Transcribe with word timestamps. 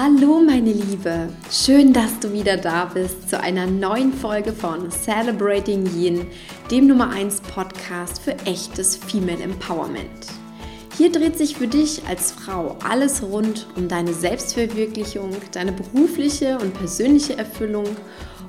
Hallo 0.00 0.40
meine 0.40 0.72
Liebe, 0.72 1.28
schön, 1.50 1.92
dass 1.92 2.20
du 2.20 2.32
wieder 2.32 2.56
da 2.56 2.84
bist 2.84 3.28
zu 3.28 3.40
einer 3.40 3.66
neuen 3.66 4.12
Folge 4.12 4.52
von 4.52 4.92
Celebrating 4.92 5.86
Yin, 5.92 6.24
dem 6.70 6.86
Nummer 6.86 7.10
1 7.10 7.40
Podcast 7.40 8.20
für 8.20 8.30
echtes 8.46 8.94
Female 8.94 9.42
Empowerment. 9.42 10.28
Hier 10.96 11.10
dreht 11.10 11.36
sich 11.36 11.56
für 11.56 11.66
dich 11.66 12.06
als 12.06 12.30
Frau 12.30 12.76
alles 12.88 13.24
rund 13.24 13.66
um 13.74 13.88
deine 13.88 14.12
Selbstverwirklichung, 14.12 15.32
deine 15.50 15.72
berufliche 15.72 16.60
und 16.60 16.74
persönliche 16.74 17.36
Erfüllung, 17.36 17.88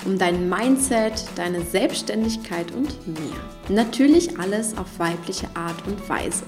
um 0.06 0.20
dein 0.20 0.50
Mindset, 0.50 1.26
deine 1.36 1.64
Selbstständigkeit 1.64 2.72
und 2.76 3.08
mehr. 3.08 3.42
Natürlich 3.70 4.38
alles 4.38 4.78
auf 4.78 5.00
weibliche 5.00 5.48
Art 5.56 5.88
und 5.88 6.08
Weise. 6.08 6.44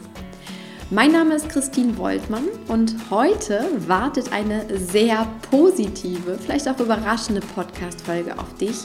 Mein 0.94 1.14
Name 1.14 1.36
ist 1.36 1.48
Christine 1.48 1.98
Woltmann 1.98 2.50
und 2.68 2.94
heute 3.10 3.66
wartet 3.88 4.34
eine 4.34 4.66
sehr 4.78 5.26
positive, 5.50 6.38
vielleicht 6.38 6.68
auch 6.68 6.82
überraschende 6.82 7.40
Podcast-Folge 7.40 8.38
auf 8.38 8.54
dich, 8.56 8.76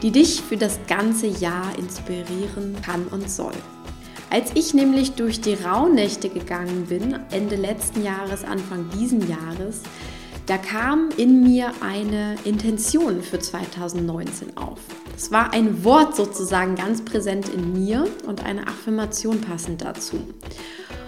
die 0.00 0.12
dich 0.12 0.40
für 0.42 0.56
das 0.56 0.78
ganze 0.86 1.26
Jahr 1.26 1.76
inspirieren 1.76 2.76
kann 2.86 3.08
und 3.08 3.28
soll. 3.28 3.52
Als 4.30 4.52
ich 4.54 4.74
nämlich 4.74 5.14
durch 5.14 5.40
die 5.40 5.54
Rauhnächte 5.54 6.28
gegangen 6.28 6.86
bin, 6.88 7.18
Ende 7.32 7.56
letzten 7.56 8.04
Jahres, 8.04 8.44
Anfang 8.44 8.88
diesen 8.96 9.28
Jahres, 9.28 9.80
da 10.46 10.56
kam 10.56 11.08
in 11.16 11.42
mir 11.42 11.72
eine 11.80 12.36
Intention 12.44 13.22
für 13.22 13.40
2019 13.40 14.56
auf. 14.56 14.78
Es 15.16 15.32
war 15.32 15.52
ein 15.52 15.82
Wort 15.82 16.14
sozusagen 16.14 16.76
ganz 16.76 17.04
präsent 17.04 17.48
in 17.48 17.72
mir 17.72 18.06
und 18.24 18.44
eine 18.44 18.68
Affirmation 18.68 19.40
passend 19.40 19.82
dazu. 19.82 20.20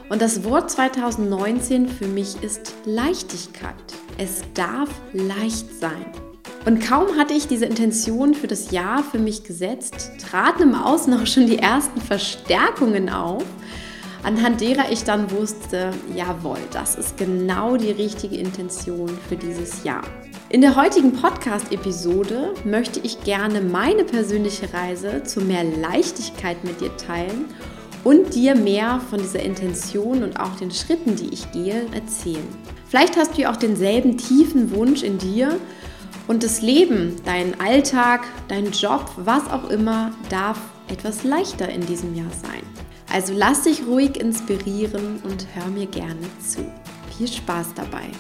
Und 0.09 0.23
das 0.23 0.45
Wort 0.45 0.71
2019 0.71 1.89
für 1.89 2.07
mich 2.07 2.41
ist 2.41 2.75
Leichtigkeit. 2.85 3.75
Es 4.19 4.43
darf 4.55 4.89
leicht 5.13 5.67
sein. 5.81 6.07
Und 6.65 6.81
kaum 6.81 7.17
hatte 7.17 7.35
ich 7.35 7.49
diese 7.49 7.67
Intention 7.67 8.35
für 8.35 8.47
das 8.47 8.71
Jahr 8.71 9.03
für 9.03 9.19
mich 9.19 9.43
gesetzt, 9.43 10.13
traten 10.31 10.63
im 10.63 10.75
Außen 10.75 11.13
auch 11.15 11.27
schon 11.27 11.47
die 11.47 11.59
ersten 11.59 12.01
Verstärkungen 12.01 13.09
auf, 13.09 13.45
anhand 14.23 14.61
derer 14.61 14.91
ich 14.91 15.03
dann 15.03 15.31
wusste, 15.33 15.91
jawohl, 16.15 16.59
das 16.73 16.95
ist 16.95 17.17
genau 17.17 17.77
die 17.77 17.91
richtige 17.91 18.37
Intention 18.37 19.11
für 19.29 19.37
dieses 19.37 19.83
Jahr. 19.83 20.03
In 20.51 20.61
der 20.61 20.77
heutigen 20.77 21.13
Podcast-Episode 21.13 22.55
möchte 22.65 23.01
ich 23.01 23.23
gerne 23.25 23.61
meine 23.61 24.05
persönliche 24.05 24.73
Reise 24.73 25.25
zu 25.25 25.41
mehr 25.41 25.65
Leichtigkeit 25.65 26.63
mit 26.63 26.81
dir 26.81 26.97
teilen 26.97 27.47
und 28.07 28.37
dir 28.37 28.55
mehr 28.55 29.01
von 29.11 29.19
dieser 29.19 29.41
Intention 29.41 30.23
und 30.23 30.39
auch 30.39 30.55
den 30.55 30.71
Schritten, 30.71 31.17
die 31.17 31.35
ich 31.35 31.51
gehe, 31.51 31.87
erzählen. 31.93 32.47
Vielleicht 32.89 33.17
hast 33.17 33.37
du 33.37 33.43
ja 33.43 33.51
auch 33.51 33.57
denselben 33.57 34.17
tiefen 34.17 34.71
Wunsch 34.71 35.03
in 35.03 35.19
dir 35.19 35.59
und 36.29 36.45
das 36.45 36.63
Leben, 36.63 37.17
dein 37.25 37.61
Alltag, 37.61 38.21
dein 38.47 38.71
Job, 38.71 39.11
was 39.17 39.51
auch 39.51 39.71
immer, 39.71 40.13
darf 40.31 40.61
etwas 40.87 41.25
leichter 41.25 41.69
in 41.69 41.85
diesem 41.85 42.15
Jahr 42.15 42.31
sein. 42.31 42.63
Also 43.13 43.33
lass 43.37 43.63
dich 43.63 43.85
ruhig 43.85 44.21
inspirieren 44.21 45.21
und 45.25 45.49
hör 45.55 45.67
mir 45.67 45.87
gerne 45.87 46.29
zu. 46.39 46.61
Viel 47.19 47.27
Spaß 47.27 47.75
dabei! 47.75 48.13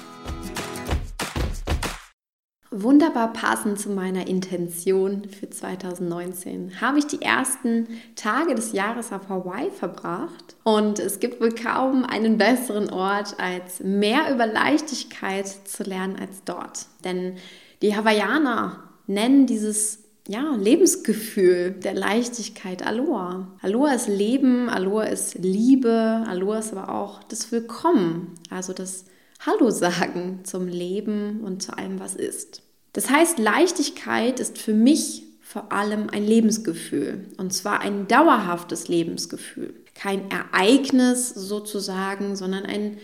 Wunderbar 2.70 3.32
passend 3.32 3.78
zu 3.78 3.90
meiner 3.90 4.26
Intention 4.26 5.28
für 5.28 5.48
2019 5.48 6.80
habe 6.80 6.98
ich 6.98 7.06
die 7.06 7.22
ersten 7.22 7.86
Tage 8.16 8.56
des 8.56 8.72
Jahres 8.72 9.12
auf 9.12 9.28
Hawaii 9.28 9.70
verbracht. 9.70 10.56
Und 10.64 10.98
es 10.98 11.20
gibt 11.20 11.40
wohl 11.40 11.54
kaum 11.54 12.04
einen 12.04 12.38
besseren 12.38 12.90
Ort, 12.90 13.38
als 13.38 13.80
mehr 13.80 14.32
über 14.32 14.46
Leichtigkeit 14.46 15.46
zu 15.46 15.84
lernen 15.84 16.16
als 16.16 16.42
dort. 16.44 16.86
Denn 17.04 17.36
die 17.82 17.94
Hawaiianer 17.94 18.82
nennen 19.06 19.46
dieses 19.46 20.00
ja, 20.26 20.56
Lebensgefühl 20.56 21.70
der 21.70 21.94
Leichtigkeit 21.94 22.84
Aloha. 22.84 23.46
Aloha 23.62 23.92
ist 23.92 24.08
Leben, 24.08 24.68
Aloha 24.68 25.04
ist 25.04 25.36
Liebe, 25.36 26.24
Aloha 26.26 26.58
ist 26.58 26.72
aber 26.72 26.92
auch 26.92 27.22
das 27.22 27.52
Willkommen, 27.52 28.34
also 28.50 28.72
das 28.72 29.04
Hallo 29.40 29.70
sagen 29.70 30.40
zum 30.44 30.66
Leben 30.66 31.42
und 31.42 31.62
zu 31.62 31.76
allem, 31.76 32.00
was 32.00 32.16
ist. 32.16 32.62
Das 32.96 33.10
heißt, 33.10 33.38
Leichtigkeit 33.38 34.40
ist 34.40 34.56
für 34.56 34.72
mich 34.72 35.24
vor 35.42 35.70
allem 35.70 36.08
ein 36.08 36.24
Lebensgefühl 36.24 37.26
und 37.36 37.52
zwar 37.52 37.82
ein 37.82 38.08
dauerhaftes 38.08 38.88
Lebensgefühl. 38.88 39.74
Kein 39.94 40.30
Ereignis 40.30 41.28
sozusagen, 41.28 42.36
sondern 42.36 42.64
ein 42.64 42.96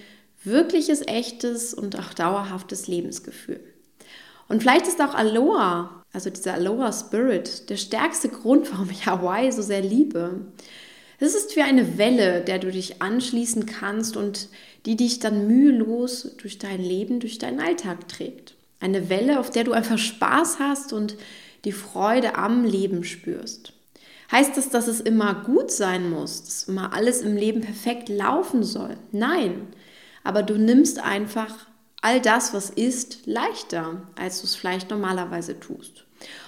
wirkliches, 0.44 1.02
echtes 1.06 1.74
und 1.74 1.98
auch 1.98 2.14
dauerhaftes 2.14 2.86
Lebensgefühl. 2.86 3.60
Und 4.48 4.62
vielleicht 4.62 4.86
ist 4.86 4.98
auch 5.02 5.14
Aloha, 5.14 6.02
also 6.14 6.30
dieser 6.30 6.54
Aloha 6.54 6.90
Spirit, 6.90 7.68
der 7.68 7.76
stärkste 7.76 8.30
Grund, 8.30 8.72
warum 8.72 8.88
ich 8.88 9.04
Hawaii 9.04 9.52
so 9.52 9.60
sehr 9.60 9.82
liebe. 9.82 10.40
Es 11.18 11.34
ist 11.34 11.54
wie 11.54 11.60
eine 11.60 11.98
Welle, 11.98 12.40
der 12.40 12.58
du 12.58 12.70
dich 12.70 13.02
anschließen 13.02 13.66
kannst 13.66 14.16
und 14.16 14.48
die 14.86 14.96
dich 14.96 15.18
dann 15.18 15.46
mühelos 15.46 16.34
durch 16.38 16.56
dein 16.56 16.80
Leben, 16.82 17.20
durch 17.20 17.36
deinen 17.36 17.60
Alltag 17.60 18.08
trägt. 18.08 18.54
Eine 18.82 19.08
Welle, 19.08 19.38
auf 19.38 19.50
der 19.50 19.64
du 19.64 19.72
einfach 19.72 19.96
Spaß 19.96 20.58
hast 20.58 20.92
und 20.92 21.16
die 21.64 21.72
Freude 21.72 22.34
am 22.34 22.64
Leben 22.64 23.04
spürst. 23.04 23.72
Heißt 24.32 24.56
das, 24.56 24.70
dass 24.70 24.88
es 24.88 25.00
immer 25.00 25.34
gut 25.44 25.70
sein 25.70 26.10
muss, 26.10 26.42
dass 26.42 26.64
immer 26.64 26.92
alles 26.92 27.20
im 27.20 27.36
Leben 27.36 27.60
perfekt 27.60 28.08
laufen 28.08 28.64
soll? 28.64 28.96
Nein, 29.12 29.68
aber 30.24 30.42
du 30.42 30.58
nimmst 30.58 30.98
einfach 30.98 31.66
all 32.00 32.20
das, 32.20 32.52
was 32.52 32.70
ist, 32.70 33.26
leichter, 33.26 34.02
als 34.16 34.40
du 34.40 34.46
es 34.46 34.56
vielleicht 34.56 34.90
normalerweise 34.90 35.60
tust. 35.60 36.04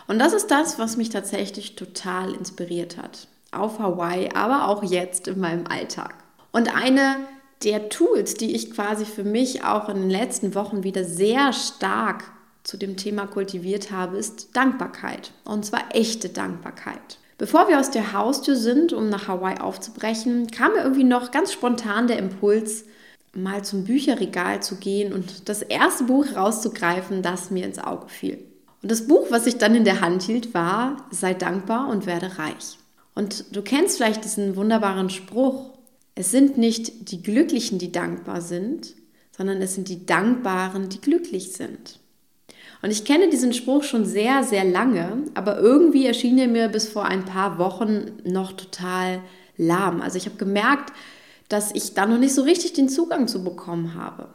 Und 0.09 0.19
das 0.19 0.33
ist 0.33 0.51
das, 0.51 0.79
was 0.79 0.97
mich 0.97 1.11
tatsächlich 1.11 1.77
total 1.77 2.35
inspiriert 2.35 2.97
hat. 2.97 3.29
Auf 3.53 3.79
Hawaii, 3.79 4.31
aber 4.35 4.69
auch 4.69 4.83
jetzt 4.83 5.29
in 5.29 5.39
meinem 5.39 5.67
Alltag. 5.69 6.15
Und 6.51 6.75
eine 6.75 7.17
der 7.65 7.89
Tools, 7.89 8.35
die 8.35 8.55
ich 8.55 8.71
quasi 8.71 9.05
für 9.05 9.25
mich 9.25 9.65
auch 9.65 9.89
in 9.89 9.97
den 9.97 10.11
letzten 10.11 10.55
Wochen 10.55 10.85
wieder 10.85 11.05
sehr 11.05 11.53
stark 11.53 12.25
zu 12.63 12.77
dem 12.77 12.97
Thema 12.97 13.27
kultiviert 13.27 13.91
habe, 13.91 14.17
ist 14.17 14.57
Dankbarkeit. 14.57 15.33
Und 15.45 15.65
zwar 15.65 15.95
echte 15.95 16.29
Dankbarkeit. 16.29 17.19
Bevor 17.37 17.69
wir 17.69 17.81
aus 17.81 17.91
der 17.91 18.13
Haustür 18.13 18.57
sind, 18.57 18.93
um 18.93 19.09
nach 19.09 19.29
Hawaii 19.29 19.59
aufzubrechen, 19.59 20.47
kam 20.51 20.73
mir 20.73 20.83
irgendwie 20.83 21.05
noch 21.05 21.31
ganz 21.31 21.53
spontan 21.53 22.07
der 22.07 22.19
Impuls, 22.19 22.85
mal 23.35 23.65
zum 23.65 23.85
Bücherregal 23.85 24.63
zu 24.63 24.77
gehen 24.77 25.13
und 25.13 25.49
das 25.49 25.63
erste 25.63 26.05
Buch 26.05 26.37
rauszugreifen, 26.37 27.23
das 27.23 27.51
mir 27.51 27.65
ins 27.65 27.81
Auge 27.81 28.09
fiel. 28.09 28.39
Und 28.81 28.91
das 28.91 29.09
Buch, 29.09 29.27
was 29.31 29.47
ich 29.47 29.59
dann 29.59 29.75
in 29.75 29.85
der 29.85 30.01
Hand 30.01 30.23
hielt, 30.23 30.55
war 30.55 31.09
Sei 31.11 31.35
dankbar 31.35 31.89
und 31.89 32.07
werde 32.07 32.39
reich. 32.39 32.79
Und 33.15 33.57
du 33.57 33.63
kennst 33.63 33.97
vielleicht 33.97 34.25
diesen 34.25 34.57
wunderbaren 34.57 35.11
Spruch, 35.11 35.74
es 36.15 36.31
sind 36.31 36.59
nicht 36.59 37.11
die 37.11 37.23
Glücklichen, 37.23 37.79
die 37.79 37.91
dankbar 37.91 38.41
sind, 38.41 38.95
sondern 39.37 39.61
es 39.61 39.75
sind 39.75 39.89
die 39.89 40.07
Dankbaren, 40.07 40.89
die 40.89 41.01
glücklich 41.01 41.53
sind. 41.53 41.99
Und 42.83 42.91
ich 42.91 43.05
kenne 43.05 43.31
diesen 43.31 43.53
Spruch 43.53 43.83
schon 43.83 44.05
sehr, 44.05 44.45
sehr 44.45 44.65
lange, 44.65 45.25
aber 45.35 45.59
irgendwie 45.59 46.07
erschien 46.07 46.39
er 46.39 46.49
mir 46.49 46.69
bis 46.69 46.87
vor 46.87 47.07
ein 47.07 47.25
paar 47.25 47.59
Wochen 47.59 48.13
noch 48.25 48.53
total 48.53 49.23
lahm. 49.57 50.03
Also 50.03 50.19
ich 50.19 50.27
habe 50.27 50.37
gemerkt, 50.37 50.93
dass 51.49 51.75
ich 51.75 51.95
da 51.95 52.07
noch 52.07 52.19
nicht 52.19 52.35
so 52.35 52.43
richtig 52.43 52.75
den 52.75 52.89
Zugang 52.89 53.27
zu 53.27 53.43
bekommen 53.43 53.95
habe. 53.95 54.29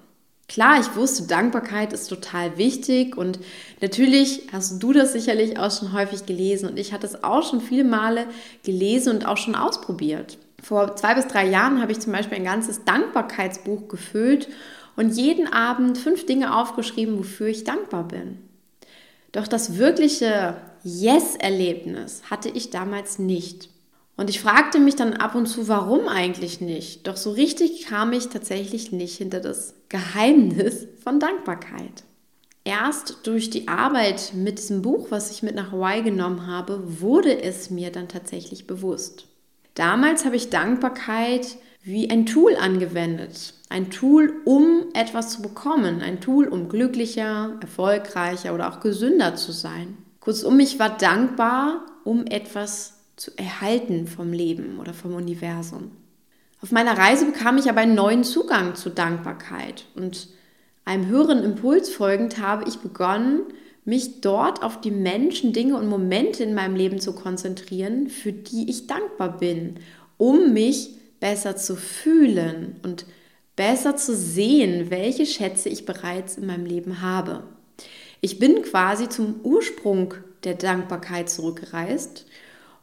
Klar, 0.47 0.79
ich 0.81 0.95
wusste, 0.95 1.27
Dankbarkeit 1.27 1.93
ist 1.93 2.07
total 2.07 2.57
wichtig 2.57 3.15
und 3.15 3.39
natürlich 3.81 4.47
hast 4.51 4.81
du 4.81 4.93
das 4.93 5.13
sicherlich 5.13 5.59
auch 5.59 5.71
schon 5.71 5.93
häufig 5.93 6.25
gelesen 6.25 6.69
und 6.69 6.79
ich 6.79 6.91
hatte 6.91 7.05
es 7.05 7.23
auch 7.23 7.47
schon 7.47 7.61
viele 7.61 7.83
Male 7.83 8.25
gelesen 8.63 9.15
und 9.15 9.27
auch 9.27 9.37
schon 9.37 9.53
ausprobiert. 9.53 10.39
Vor 10.61 10.95
zwei 10.95 11.15
bis 11.15 11.27
drei 11.27 11.47
Jahren 11.47 11.81
habe 11.81 11.91
ich 11.91 11.99
zum 11.99 12.13
Beispiel 12.13 12.37
ein 12.37 12.43
ganzes 12.43 12.83
Dankbarkeitsbuch 12.85 13.87
gefüllt 13.87 14.49
und 14.95 15.15
jeden 15.15 15.51
Abend 15.51 15.97
fünf 15.97 16.25
Dinge 16.25 16.55
aufgeschrieben, 16.55 17.17
wofür 17.17 17.47
ich 17.47 17.63
dankbar 17.63 18.07
bin. 18.07 18.39
Doch 19.31 19.47
das 19.47 19.77
wirkliche 19.77 20.57
Yes-Erlebnis 20.83 22.23
hatte 22.29 22.49
ich 22.49 22.69
damals 22.69 23.19
nicht. 23.19 23.69
Und 24.17 24.29
ich 24.29 24.41
fragte 24.41 24.79
mich 24.79 24.97
dann 24.97 25.13
ab 25.13 25.35
und 25.35 25.45
zu, 25.45 25.69
warum 25.69 26.09
eigentlich 26.09 26.59
nicht? 26.59 27.07
Doch 27.07 27.15
so 27.15 27.31
richtig 27.31 27.85
kam 27.85 28.11
ich 28.11 28.27
tatsächlich 28.27 28.91
nicht 28.91 29.15
hinter 29.15 29.39
das 29.39 29.75
Geheimnis 29.87 30.87
von 31.01 31.21
Dankbarkeit. 31.21 32.03
Erst 32.65 33.25
durch 33.25 33.49
die 33.49 33.69
Arbeit 33.69 34.33
mit 34.35 34.59
diesem 34.59 34.81
Buch, 34.81 35.07
was 35.09 35.31
ich 35.31 35.41
mit 35.41 35.55
nach 35.55 35.71
Hawaii 35.71 36.03
genommen 36.03 36.47
habe, 36.47 36.99
wurde 36.99 37.41
es 37.41 37.69
mir 37.69 37.91
dann 37.91 38.09
tatsächlich 38.09 38.67
bewusst. 38.67 39.28
Damals 39.79 40.25
habe 40.25 40.35
ich 40.35 40.49
Dankbarkeit 40.49 41.55
wie 41.83 42.09
ein 42.09 42.25
Tool 42.25 42.57
angewendet. 42.57 43.53
Ein 43.69 43.89
Tool, 43.89 44.33
um 44.43 44.87
etwas 44.93 45.29
zu 45.29 45.41
bekommen. 45.41 46.01
Ein 46.01 46.19
Tool, 46.19 46.49
um 46.49 46.67
glücklicher, 46.67 47.57
erfolgreicher 47.61 48.53
oder 48.53 48.69
auch 48.69 48.81
gesünder 48.81 49.37
zu 49.37 49.53
sein. 49.53 49.97
Kurzum, 50.19 50.59
ich 50.59 50.79
war 50.79 50.97
dankbar, 50.97 51.85
um 52.03 52.25
etwas 52.27 52.99
zu 53.15 53.31
erhalten 53.37 54.05
vom 54.05 54.33
Leben 54.33 54.79
oder 54.81 54.93
vom 54.93 55.15
Universum. 55.15 55.91
Auf 56.61 56.73
meiner 56.73 56.97
Reise 56.97 57.27
bekam 57.27 57.57
ich 57.57 57.69
aber 57.69 57.79
einen 57.79 57.95
neuen 57.95 58.25
Zugang 58.25 58.75
zu 58.75 58.89
Dankbarkeit 58.89 59.85
und 59.95 60.27
einem 60.83 61.05
höheren 61.05 61.41
Impuls 61.41 61.89
folgend 61.89 62.37
habe 62.37 62.67
ich 62.67 62.79
begonnen, 62.79 63.43
mich 63.89 64.21
dort 64.21 64.63
auf 64.63 64.79
die 64.79 64.91
Menschen, 64.91 65.51
Dinge 65.51 65.75
und 65.75 65.87
Momente 65.87 66.43
in 66.43 66.53
meinem 66.53 66.75
Leben 66.75 66.99
zu 66.99 67.13
konzentrieren, 67.13 68.07
für 68.07 68.31
die 68.31 68.69
ich 68.69 68.87
dankbar 68.87 69.37
bin, 69.37 69.75
um 70.17 70.53
mich 70.53 70.91
besser 71.19 71.55
zu 71.55 71.75
fühlen 71.75 72.75
und 72.83 73.05
besser 73.55 73.97
zu 73.97 74.15
sehen, 74.15 74.89
welche 74.89 75.25
Schätze 75.25 75.67
ich 75.67 75.85
bereits 75.85 76.37
in 76.37 76.45
meinem 76.45 76.65
Leben 76.65 77.01
habe. 77.01 77.43
Ich 78.21 78.39
bin 78.39 78.61
quasi 78.61 79.09
zum 79.09 79.41
Ursprung 79.43 80.13
der 80.43 80.53
Dankbarkeit 80.53 81.29
zurückgereist 81.29 82.25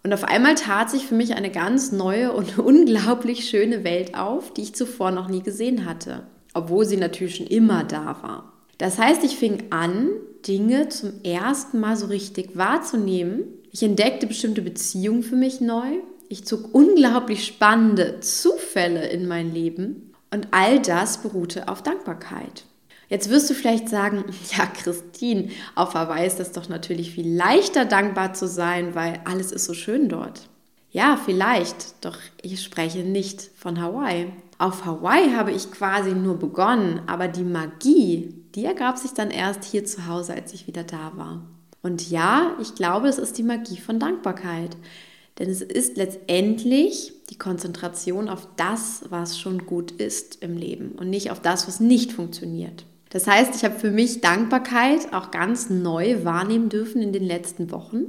und 0.02 0.12
auf 0.12 0.24
einmal 0.24 0.54
tat 0.54 0.90
sich 0.90 1.06
für 1.06 1.14
mich 1.14 1.34
eine 1.34 1.50
ganz 1.50 1.92
neue 1.92 2.32
und 2.32 2.58
unglaublich 2.60 3.48
schöne 3.48 3.84
Welt 3.84 4.14
auf, 4.16 4.52
die 4.52 4.62
ich 4.62 4.74
zuvor 4.74 5.12
noch 5.12 5.28
nie 5.28 5.42
gesehen 5.42 5.84
hatte, 5.84 6.26
obwohl 6.52 6.84
sie 6.84 6.96
natürlich 6.96 7.36
schon 7.36 7.46
immer 7.46 7.84
da 7.84 8.18
war. 8.22 8.55
Das 8.78 8.98
heißt, 8.98 9.24
ich 9.24 9.36
fing 9.36 9.64
an, 9.70 10.10
Dinge 10.46 10.88
zum 10.88 11.24
ersten 11.24 11.80
Mal 11.80 11.96
so 11.96 12.06
richtig 12.06 12.56
wahrzunehmen. 12.56 13.44
Ich 13.72 13.82
entdeckte 13.82 14.26
bestimmte 14.26 14.62
Beziehungen 14.62 15.22
für 15.22 15.36
mich 15.36 15.60
neu. 15.60 15.98
Ich 16.28 16.44
zog 16.44 16.74
unglaublich 16.74 17.44
spannende 17.44 18.20
Zufälle 18.20 19.08
in 19.08 19.26
mein 19.28 19.52
Leben 19.52 20.12
und 20.30 20.48
all 20.50 20.80
das 20.80 21.18
beruhte 21.18 21.68
auf 21.68 21.82
Dankbarkeit. 21.82 22.64
Jetzt 23.08 23.30
wirst 23.30 23.48
du 23.48 23.54
vielleicht 23.54 23.88
sagen, 23.88 24.24
ja, 24.56 24.66
Christine, 24.66 25.50
auf 25.74 25.94
Hawaii 25.94 26.26
ist 26.26 26.40
das 26.40 26.52
doch 26.52 26.68
natürlich 26.68 27.12
viel 27.12 27.28
leichter, 27.28 27.84
dankbar 27.84 28.34
zu 28.34 28.48
sein, 28.48 28.94
weil 28.94 29.20
alles 29.24 29.52
ist 29.52 29.64
so 29.64 29.74
schön 29.74 30.08
dort. 30.08 30.48
Ja, 30.90 31.20
vielleicht, 31.22 32.04
doch 32.04 32.18
ich 32.42 32.62
spreche 32.62 33.00
nicht 33.00 33.50
von 33.56 33.80
Hawaii. 33.80 34.32
Auf 34.58 34.84
Hawaii 34.84 35.32
habe 35.32 35.52
ich 35.52 35.70
quasi 35.70 36.12
nur 36.12 36.38
begonnen, 36.38 37.02
aber 37.06 37.28
die 37.28 37.44
Magie, 37.44 38.34
die 38.54 38.64
ergab 38.64 38.96
sich 38.96 39.12
dann 39.12 39.30
erst 39.30 39.64
hier 39.64 39.84
zu 39.84 40.06
Hause, 40.06 40.34
als 40.34 40.54
ich 40.54 40.66
wieder 40.66 40.82
da 40.82 41.12
war. 41.16 41.42
Und 41.82 42.10
ja, 42.10 42.56
ich 42.60 42.74
glaube, 42.74 43.08
es 43.08 43.18
ist 43.18 43.38
die 43.38 43.42
Magie 43.42 43.76
von 43.76 44.00
Dankbarkeit. 44.00 44.76
Denn 45.38 45.50
es 45.50 45.60
ist 45.60 45.96
letztendlich 45.96 47.12
die 47.28 47.36
Konzentration 47.36 48.28
auf 48.28 48.48
das, 48.56 49.04
was 49.10 49.38
schon 49.38 49.66
gut 49.66 49.90
ist 49.90 50.42
im 50.42 50.56
Leben 50.56 50.92
und 50.92 51.10
nicht 51.10 51.30
auf 51.30 51.40
das, 51.40 51.68
was 51.68 51.78
nicht 51.78 52.12
funktioniert. 52.12 52.86
Das 53.10 53.26
heißt, 53.26 53.54
ich 53.54 53.64
habe 53.64 53.78
für 53.78 53.90
mich 53.90 54.20
Dankbarkeit 54.20 55.12
auch 55.12 55.30
ganz 55.30 55.68
neu 55.68 56.24
wahrnehmen 56.24 56.68
dürfen 56.70 57.02
in 57.02 57.12
den 57.12 57.24
letzten 57.24 57.70
Wochen. 57.70 58.06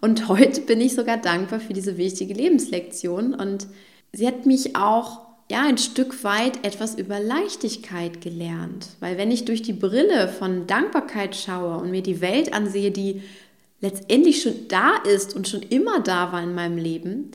Und 0.00 0.28
heute 0.28 0.60
bin 0.60 0.80
ich 0.80 0.94
sogar 0.94 1.16
dankbar 1.16 1.58
für 1.60 1.72
diese 1.72 1.96
wichtige 1.96 2.34
Lebenslektion. 2.34 3.34
Und 3.34 3.66
sie 4.12 4.26
hat 4.26 4.46
mich 4.46 4.76
auch 4.76 5.31
ja, 5.52 5.66
ein 5.66 5.76
Stück 5.76 6.24
weit 6.24 6.64
etwas 6.64 6.94
über 6.94 7.20
Leichtigkeit 7.20 8.22
gelernt. 8.22 8.88
Weil 9.00 9.18
wenn 9.18 9.30
ich 9.30 9.44
durch 9.44 9.60
die 9.60 9.74
Brille 9.74 10.28
von 10.28 10.66
Dankbarkeit 10.66 11.36
schaue 11.36 11.76
und 11.76 11.90
mir 11.90 12.02
die 12.02 12.22
Welt 12.22 12.54
ansehe, 12.54 12.90
die 12.90 13.22
letztendlich 13.82 14.40
schon 14.40 14.66
da 14.68 14.96
ist 14.96 15.36
und 15.36 15.46
schon 15.46 15.60
immer 15.60 16.00
da 16.00 16.32
war 16.32 16.42
in 16.42 16.54
meinem 16.54 16.78
Leben, 16.78 17.32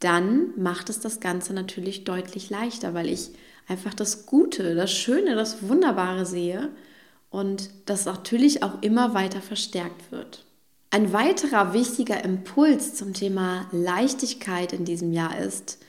dann 0.00 0.54
macht 0.56 0.88
es 0.88 1.00
das 1.00 1.20
Ganze 1.20 1.52
natürlich 1.52 2.04
deutlich 2.04 2.48
leichter, 2.48 2.94
weil 2.94 3.10
ich 3.10 3.32
einfach 3.66 3.92
das 3.92 4.24
Gute, 4.24 4.74
das 4.74 4.90
Schöne, 4.90 5.34
das 5.34 5.68
Wunderbare 5.68 6.24
sehe 6.24 6.70
und 7.28 7.68
das 7.84 8.06
natürlich 8.06 8.62
auch 8.62 8.80
immer 8.80 9.12
weiter 9.12 9.42
verstärkt 9.42 10.10
wird. 10.10 10.46
Ein 10.88 11.12
weiterer 11.12 11.74
wichtiger 11.74 12.24
Impuls 12.24 12.94
zum 12.94 13.12
Thema 13.12 13.66
Leichtigkeit 13.72 14.72
in 14.72 14.86
diesem 14.86 15.12
Jahr 15.12 15.38
ist, 15.38 15.80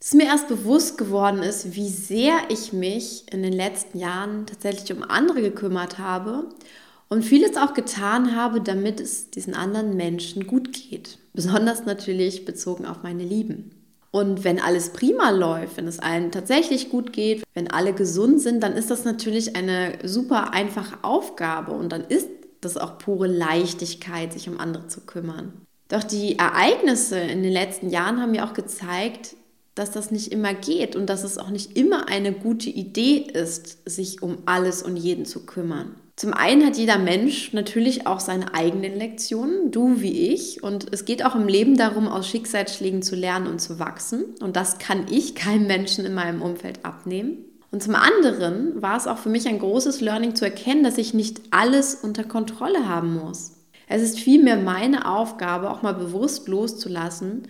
dass 0.00 0.14
mir 0.14 0.24
erst 0.24 0.48
bewusst 0.48 0.96
geworden 0.96 1.42
ist, 1.42 1.74
wie 1.76 1.88
sehr 1.88 2.38
ich 2.48 2.72
mich 2.72 3.30
in 3.30 3.42
den 3.42 3.52
letzten 3.52 3.98
Jahren 3.98 4.46
tatsächlich 4.46 4.96
um 4.96 5.02
andere 5.02 5.42
gekümmert 5.42 5.98
habe 5.98 6.48
und 7.08 7.22
vieles 7.22 7.56
auch 7.58 7.74
getan 7.74 8.34
habe, 8.34 8.62
damit 8.62 8.98
es 8.98 9.30
diesen 9.30 9.54
anderen 9.54 9.96
Menschen 9.96 10.46
gut 10.46 10.72
geht. 10.72 11.18
Besonders 11.34 11.84
natürlich 11.84 12.46
bezogen 12.46 12.86
auf 12.86 13.02
meine 13.02 13.24
Lieben. 13.24 13.72
Und 14.10 14.42
wenn 14.42 14.58
alles 14.58 14.92
prima 14.92 15.30
läuft, 15.30 15.76
wenn 15.76 15.86
es 15.86 16.00
allen 16.00 16.32
tatsächlich 16.32 16.88
gut 16.88 17.12
geht, 17.12 17.44
wenn 17.54 17.70
alle 17.70 17.92
gesund 17.92 18.40
sind, 18.40 18.62
dann 18.62 18.72
ist 18.72 18.90
das 18.90 19.04
natürlich 19.04 19.54
eine 19.54 19.98
super 20.02 20.52
einfache 20.52 21.04
Aufgabe 21.04 21.72
und 21.72 21.90
dann 21.90 22.04
ist 22.04 22.28
das 22.60 22.76
auch 22.76 22.98
pure 22.98 23.28
Leichtigkeit, 23.28 24.32
sich 24.32 24.48
um 24.48 24.58
andere 24.58 24.88
zu 24.88 25.02
kümmern. 25.02 25.52
Doch 25.88 26.04
die 26.04 26.38
Ereignisse 26.38 27.18
in 27.18 27.42
den 27.42 27.52
letzten 27.52 27.90
Jahren 27.90 28.20
haben 28.20 28.32
mir 28.32 28.44
auch 28.44 28.54
gezeigt, 28.54 29.36
dass 29.74 29.90
das 29.90 30.10
nicht 30.10 30.32
immer 30.32 30.54
geht 30.54 30.96
und 30.96 31.06
dass 31.06 31.24
es 31.24 31.38
auch 31.38 31.50
nicht 31.50 31.76
immer 31.76 32.08
eine 32.08 32.32
gute 32.32 32.70
Idee 32.70 33.18
ist, 33.18 33.78
sich 33.88 34.22
um 34.22 34.38
alles 34.46 34.82
und 34.82 34.96
jeden 34.96 35.24
zu 35.24 35.46
kümmern. 35.46 35.94
Zum 36.16 36.34
einen 36.34 36.66
hat 36.66 36.76
jeder 36.76 36.98
Mensch 36.98 37.54
natürlich 37.54 38.06
auch 38.06 38.20
seine 38.20 38.52
eigenen 38.52 38.94
Lektionen, 38.94 39.70
du 39.70 40.02
wie 40.02 40.34
ich. 40.34 40.62
Und 40.62 40.92
es 40.92 41.06
geht 41.06 41.24
auch 41.24 41.34
im 41.34 41.48
Leben 41.48 41.78
darum, 41.78 42.08
aus 42.08 42.28
Schicksalsschlägen 42.28 43.00
zu 43.00 43.16
lernen 43.16 43.46
und 43.46 43.58
zu 43.60 43.78
wachsen. 43.78 44.24
Und 44.40 44.54
das 44.54 44.78
kann 44.78 45.06
ich 45.08 45.34
keinem 45.34 45.66
Menschen 45.66 46.04
in 46.04 46.12
meinem 46.12 46.42
Umfeld 46.42 46.84
abnehmen. 46.84 47.38
Und 47.70 47.82
zum 47.82 47.94
anderen 47.94 48.82
war 48.82 48.98
es 48.98 49.06
auch 49.06 49.16
für 49.16 49.30
mich 49.30 49.48
ein 49.48 49.60
großes 49.60 50.02
Learning 50.02 50.34
zu 50.34 50.44
erkennen, 50.44 50.84
dass 50.84 50.98
ich 50.98 51.14
nicht 51.14 51.40
alles 51.52 51.94
unter 51.94 52.24
Kontrolle 52.24 52.86
haben 52.86 53.14
muss. 53.14 53.52
Es 53.88 54.02
ist 54.02 54.20
vielmehr 54.20 54.58
meine 54.58 55.10
Aufgabe, 55.10 55.70
auch 55.70 55.80
mal 55.80 55.94
bewusst 55.94 56.48
loszulassen 56.48 57.44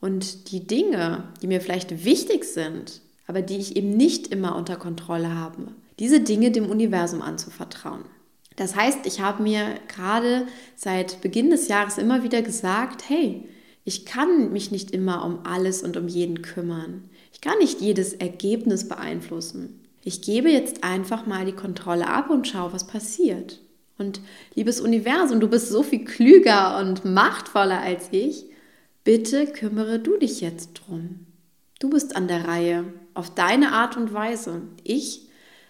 und 0.00 0.50
die 0.50 0.66
Dinge, 0.66 1.24
die 1.42 1.46
mir 1.46 1.60
vielleicht 1.60 2.04
wichtig 2.04 2.44
sind, 2.44 3.00
aber 3.26 3.42
die 3.42 3.58
ich 3.58 3.76
eben 3.76 3.96
nicht 3.96 4.28
immer 4.28 4.56
unter 4.56 4.76
Kontrolle 4.76 5.34
habe, 5.34 5.68
diese 5.98 6.20
Dinge 6.20 6.50
dem 6.50 6.70
Universum 6.70 7.22
anzuvertrauen. 7.22 8.04
Das 8.56 8.74
heißt, 8.74 9.06
ich 9.06 9.20
habe 9.20 9.42
mir 9.42 9.76
gerade 9.88 10.46
seit 10.76 11.20
Beginn 11.20 11.50
des 11.50 11.68
Jahres 11.68 11.98
immer 11.98 12.22
wieder 12.22 12.42
gesagt, 12.42 13.08
hey, 13.08 13.48
ich 13.84 14.04
kann 14.04 14.52
mich 14.52 14.70
nicht 14.70 14.90
immer 14.90 15.24
um 15.24 15.40
alles 15.44 15.82
und 15.82 15.96
um 15.96 16.08
jeden 16.08 16.42
kümmern. 16.42 17.08
Ich 17.32 17.40
kann 17.40 17.58
nicht 17.58 17.80
jedes 17.80 18.12
Ergebnis 18.12 18.88
beeinflussen. 18.88 19.80
Ich 20.02 20.22
gebe 20.22 20.50
jetzt 20.50 20.84
einfach 20.84 21.26
mal 21.26 21.44
die 21.44 21.52
Kontrolle 21.52 22.08
ab 22.08 22.30
und 22.30 22.48
schaue, 22.48 22.72
was 22.72 22.86
passiert. 22.86 23.60
Und 23.98 24.20
liebes 24.54 24.80
Universum, 24.80 25.40
du 25.40 25.48
bist 25.48 25.68
so 25.68 25.82
viel 25.82 26.04
klüger 26.04 26.78
und 26.78 27.04
machtvoller 27.04 27.80
als 27.80 28.08
ich. 28.10 28.46
Bitte 29.02 29.46
kümmere 29.46 29.98
du 29.98 30.18
dich 30.18 30.40
jetzt 30.40 30.74
drum. 30.74 31.26
Du 31.78 31.88
bist 31.88 32.16
an 32.16 32.28
der 32.28 32.46
Reihe, 32.46 32.84
auf 33.14 33.34
deine 33.34 33.72
Art 33.72 33.96
und 33.96 34.12
Weise. 34.12 34.62
Ich 34.84 35.28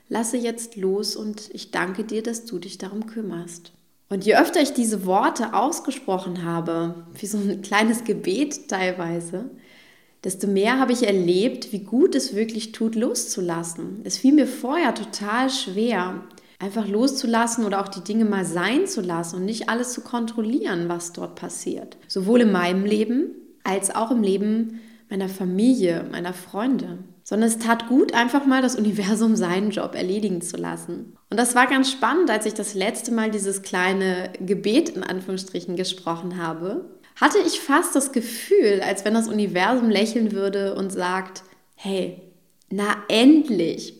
lasse 0.08 0.36
jetzt 0.36 0.74
los 0.74 1.14
und 1.14 1.48
ich 1.52 1.70
danke 1.70 2.02
dir, 2.02 2.22
dass 2.22 2.44
du 2.44 2.58
dich 2.58 2.78
darum 2.78 3.06
kümmerst. 3.06 3.72
Und 4.08 4.26
je 4.26 4.36
öfter 4.36 4.60
ich 4.60 4.72
diese 4.72 5.06
Worte 5.06 5.54
ausgesprochen 5.54 6.44
habe, 6.44 7.06
wie 7.14 7.26
so 7.26 7.38
ein 7.38 7.62
kleines 7.62 8.02
Gebet 8.02 8.68
teilweise, 8.68 9.50
desto 10.24 10.48
mehr 10.48 10.80
habe 10.80 10.92
ich 10.92 11.06
erlebt, 11.06 11.72
wie 11.72 11.78
gut 11.84 12.16
es 12.16 12.34
wirklich 12.34 12.72
tut, 12.72 12.96
loszulassen. 12.96 14.00
Es 14.02 14.18
fiel 14.18 14.34
mir 14.34 14.48
vorher 14.48 14.92
total 14.94 15.48
schwer, 15.48 16.24
einfach 16.60 16.86
loszulassen 16.86 17.64
oder 17.64 17.80
auch 17.80 17.88
die 17.88 18.04
Dinge 18.04 18.24
mal 18.24 18.44
sein 18.44 18.86
zu 18.86 19.00
lassen 19.00 19.36
und 19.36 19.44
nicht 19.44 19.68
alles 19.68 19.92
zu 19.92 20.02
kontrollieren, 20.02 20.88
was 20.88 21.12
dort 21.12 21.34
passiert. 21.34 21.96
Sowohl 22.06 22.42
in 22.42 22.52
meinem 22.52 22.84
Leben 22.84 23.34
als 23.64 23.94
auch 23.94 24.10
im 24.10 24.22
Leben 24.22 24.80
meiner 25.08 25.28
Familie, 25.28 26.06
meiner 26.10 26.32
Freunde 26.32 26.98
sondern 27.30 27.48
es 27.48 27.58
tat 27.58 27.86
gut, 27.86 28.12
einfach 28.12 28.44
mal 28.44 28.60
das 28.60 28.74
Universum 28.74 29.36
seinen 29.36 29.70
Job 29.70 29.94
erledigen 29.94 30.42
zu 30.42 30.56
lassen. 30.56 31.16
Und 31.30 31.38
das 31.38 31.54
war 31.54 31.68
ganz 31.68 31.88
spannend, 31.88 32.28
als 32.28 32.44
ich 32.44 32.54
das 32.54 32.74
letzte 32.74 33.12
Mal 33.12 33.30
dieses 33.30 33.62
kleine 33.62 34.32
Gebet 34.40 34.88
in 34.88 35.04
Anführungsstrichen 35.04 35.76
gesprochen 35.76 36.42
habe, 36.42 36.90
hatte 37.14 37.38
ich 37.46 37.60
fast 37.60 37.94
das 37.94 38.10
Gefühl, 38.10 38.82
als 38.84 39.04
wenn 39.04 39.14
das 39.14 39.28
Universum 39.28 39.90
lächeln 39.90 40.32
würde 40.32 40.74
und 40.74 40.90
sagt, 40.90 41.44
hey, 41.76 42.20
na 42.68 42.96
endlich, 43.06 43.99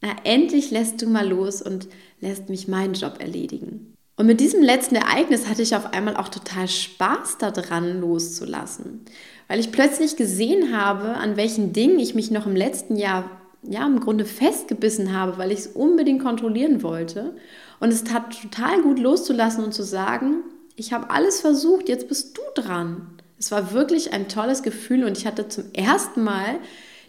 na 0.00 0.10
endlich 0.24 0.70
lässt 0.70 1.02
du 1.02 1.08
mal 1.08 1.28
los 1.28 1.62
und 1.62 1.88
lässt 2.20 2.48
mich 2.48 2.68
meinen 2.68 2.94
Job 2.94 3.20
erledigen. 3.20 3.94
Und 4.16 4.26
mit 4.26 4.40
diesem 4.40 4.62
letzten 4.62 4.96
Ereignis 4.96 5.48
hatte 5.48 5.62
ich 5.62 5.76
auf 5.76 5.92
einmal 5.92 6.16
auch 6.16 6.28
total 6.28 6.66
Spaß 6.66 7.38
daran 7.38 8.00
loszulassen 8.00 9.04
weil 9.48 9.60
ich 9.60 9.72
plötzlich 9.72 10.16
gesehen 10.16 10.76
habe, 10.76 11.14
an 11.14 11.36
welchen 11.36 11.72
Dingen 11.72 11.98
ich 11.98 12.14
mich 12.14 12.30
noch 12.30 12.46
im 12.46 12.54
letzten 12.54 12.96
Jahr 12.96 13.30
ja 13.62 13.84
im 13.84 13.98
Grunde 13.98 14.24
festgebissen 14.24 15.16
habe, 15.16 15.36
weil 15.38 15.50
ich 15.50 15.60
es 15.60 15.66
unbedingt 15.68 16.22
kontrollieren 16.22 16.82
wollte. 16.82 17.34
Und 17.80 17.92
es 17.92 18.04
tat 18.04 18.40
total 18.40 18.82
gut 18.82 18.98
loszulassen 18.98 19.64
und 19.64 19.72
zu 19.72 19.82
sagen, 19.82 20.42
ich 20.76 20.92
habe 20.92 21.10
alles 21.10 21.40
versucht, 21.40 21.88
jetzt 21.88 22.08
bist 22.08 22.36
du 22.36 22.42
dran. 22.60 23.18
Es 23.38 23.50
war 23.50 23.72
wirklich 23.72 24.12
ein 24.12 24.28
tolles 24.28 24.62
Gefühl 24.62 25.04
und 25.04 25.16
ich 25.16 25.26
hatte 25.26 25.48
zum 25.48 25.64
ersten 25.72 26.22
Mal 26.22 26.58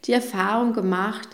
die 0.06 0.14
Erfahrung 0.14 0.74
gemacht 0.74 1.30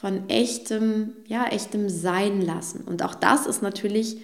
von 0.00 0.28
echtem, 0.28 1.14
ja, 1.26 1.46
echtem 1.46 1.88
Sein 1.88 2.40
lassen. 2.40 2.82
Und 2.84 3.02
auch 3.02 3.14
das 3.14 3.46
ist 3.46 3.62
natürlich 3.62 4.18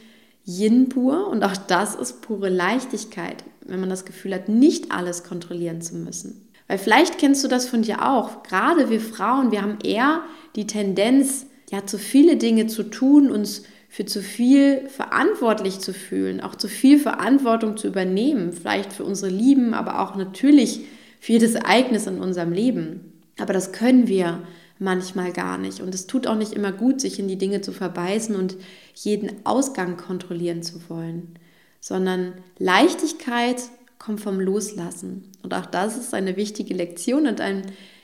Yin 0.45 0.89
pur 0.89 1.29
und 1.29 1.45
auch 1.45 1.57
das 1.57 1.95
ist 1.95 2.21
pure 2.21 2.49
Leichtigkeit 2.49 3.45
wenn 3.67 3.81
man 3.81 3.91
das 3.91 4.05
Gefühl 4.05 4.35
hat, 4.35 4.49
nicht 4.49 4.93
alles 4.93 5.25
kontrollieren 5.25 5.81
zu 5.81 5.97
müssen. 5.97 6.49
Weil 6.69 6.79
vielleicht 6.79 7.19
kennst 7.19 7.45
du 7.45 7.49
das 7.49 7.69
von 7.69 7.83
dir 7.83 8.07
auch. 8.09 8.43
Gerade 8.43 8.91
wir 8.91 9.01
Frauen, 9.01 9.51
wir 9.51 9.63
haben 9.63 9.79
eher 9.85 10.23
die 10.57 10.67
Tendenz, 10.67 11.47
ja, 11.71 11.87
zu 11.87 11.99
viele 11.99 12.37
Dinge 12.37 12.67
zu 12.67 12.85
tun, 12.85 13.31
uns 13.31 13.63
für 13.89 14.07
zu 14.07 14.23
viel 14.23 14.89
verantwortlich 14.89 15.81
zu 15.81 15.93
fühlen, 15.93 16.41
auch 16.41 16.55
zu 16.55 16.69
viel 16.69 16.99
Verantwortung 16.99 17.77
zu 17.77 17.89
übernehmen, 17.89 18.53
vielleicht 18.53 18.93
für 18.93 19.05
unsere 19.05 19.31
Lieben, 19.31 19.75
aber 19.75 20.01
auch 20.01 20.17
natürlich 20.17 20.81
für 21.21 21.33
jedes 21.33 21.55
Ereignis 21.55 22.07
in 22.07 22.19
unserem 22.19 22.53
Leben. 22.53 23.13
Aber 23.39 23.53
das 23.53 23.73
können 23.73 24.09
wir 24.09 24.41
manchmal 24.79 25.33
gar 25.33 25.59
nicht. 25.59 25.81
Und 25.81 25.95
es 25.95 26.07
tut 26.07 26.27
auch 26.27 26.37
nicht 26.37 26.53
immer 26.53 26.73
gut, 26.73 27.01
sich 27.01 27.19
in 27.19 27.29
die 27.29 27.39
Dinge 27.39 27.61
zu 27.61 27.73
verbeißen 27.73 28.35
und 28.35 28.57
jeden 28.95 29.45
Ausgang 29.47 29.97
kontrollieren 29.97 30.63
zu 30.63 30.89
wollen, 30.89 31.39
sondern 31.81 32.35
Leichtigkeit 32.59 33.63
kommt 33.99 34.21
vom 34.21 34.41
Loslassen. 34.41 35.31
Und 35.43 35.55
auch 35.55 35.67
das 35.67 35.97
ist 35.97 36.15
eine 36.15 36.37
wichtige 36.37 36.75
Lektion 36.75 37.27
und 37.27 37.41
ein, 37.41 37.63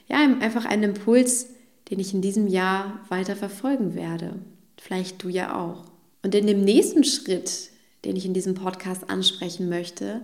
ja, 0.09 0.19
einfach 0.19 0.65
ein 0.65 0.83
Impuls, 0.83 1.49
den 1.91 1.99
ich 1.99 2.15
in 2.15 2.23
diesem 2.23 2.47
Jahr 2.47 3.01
weiter 3.09 3.37
verfolgen 3.37 3.95
werde. 3.95 4.35
Vielleicht 4.77 5.23
du 5.23 5.29
ja 5.29 5.57
auch. 5.57 5.85
Und 6.23 6.35
in 6.35 6.47
dem 6.47 6.63
nächsten 6.63 7.05
Schritt, 7.05 7.71
den 8.05 8.17
ich 8.17 8.27
in 8.27 8.35
diesem 8.35 8.55
Podcast 8.55 9.11
ansprechen 9.11 9.69
möchte, 9.69 10.21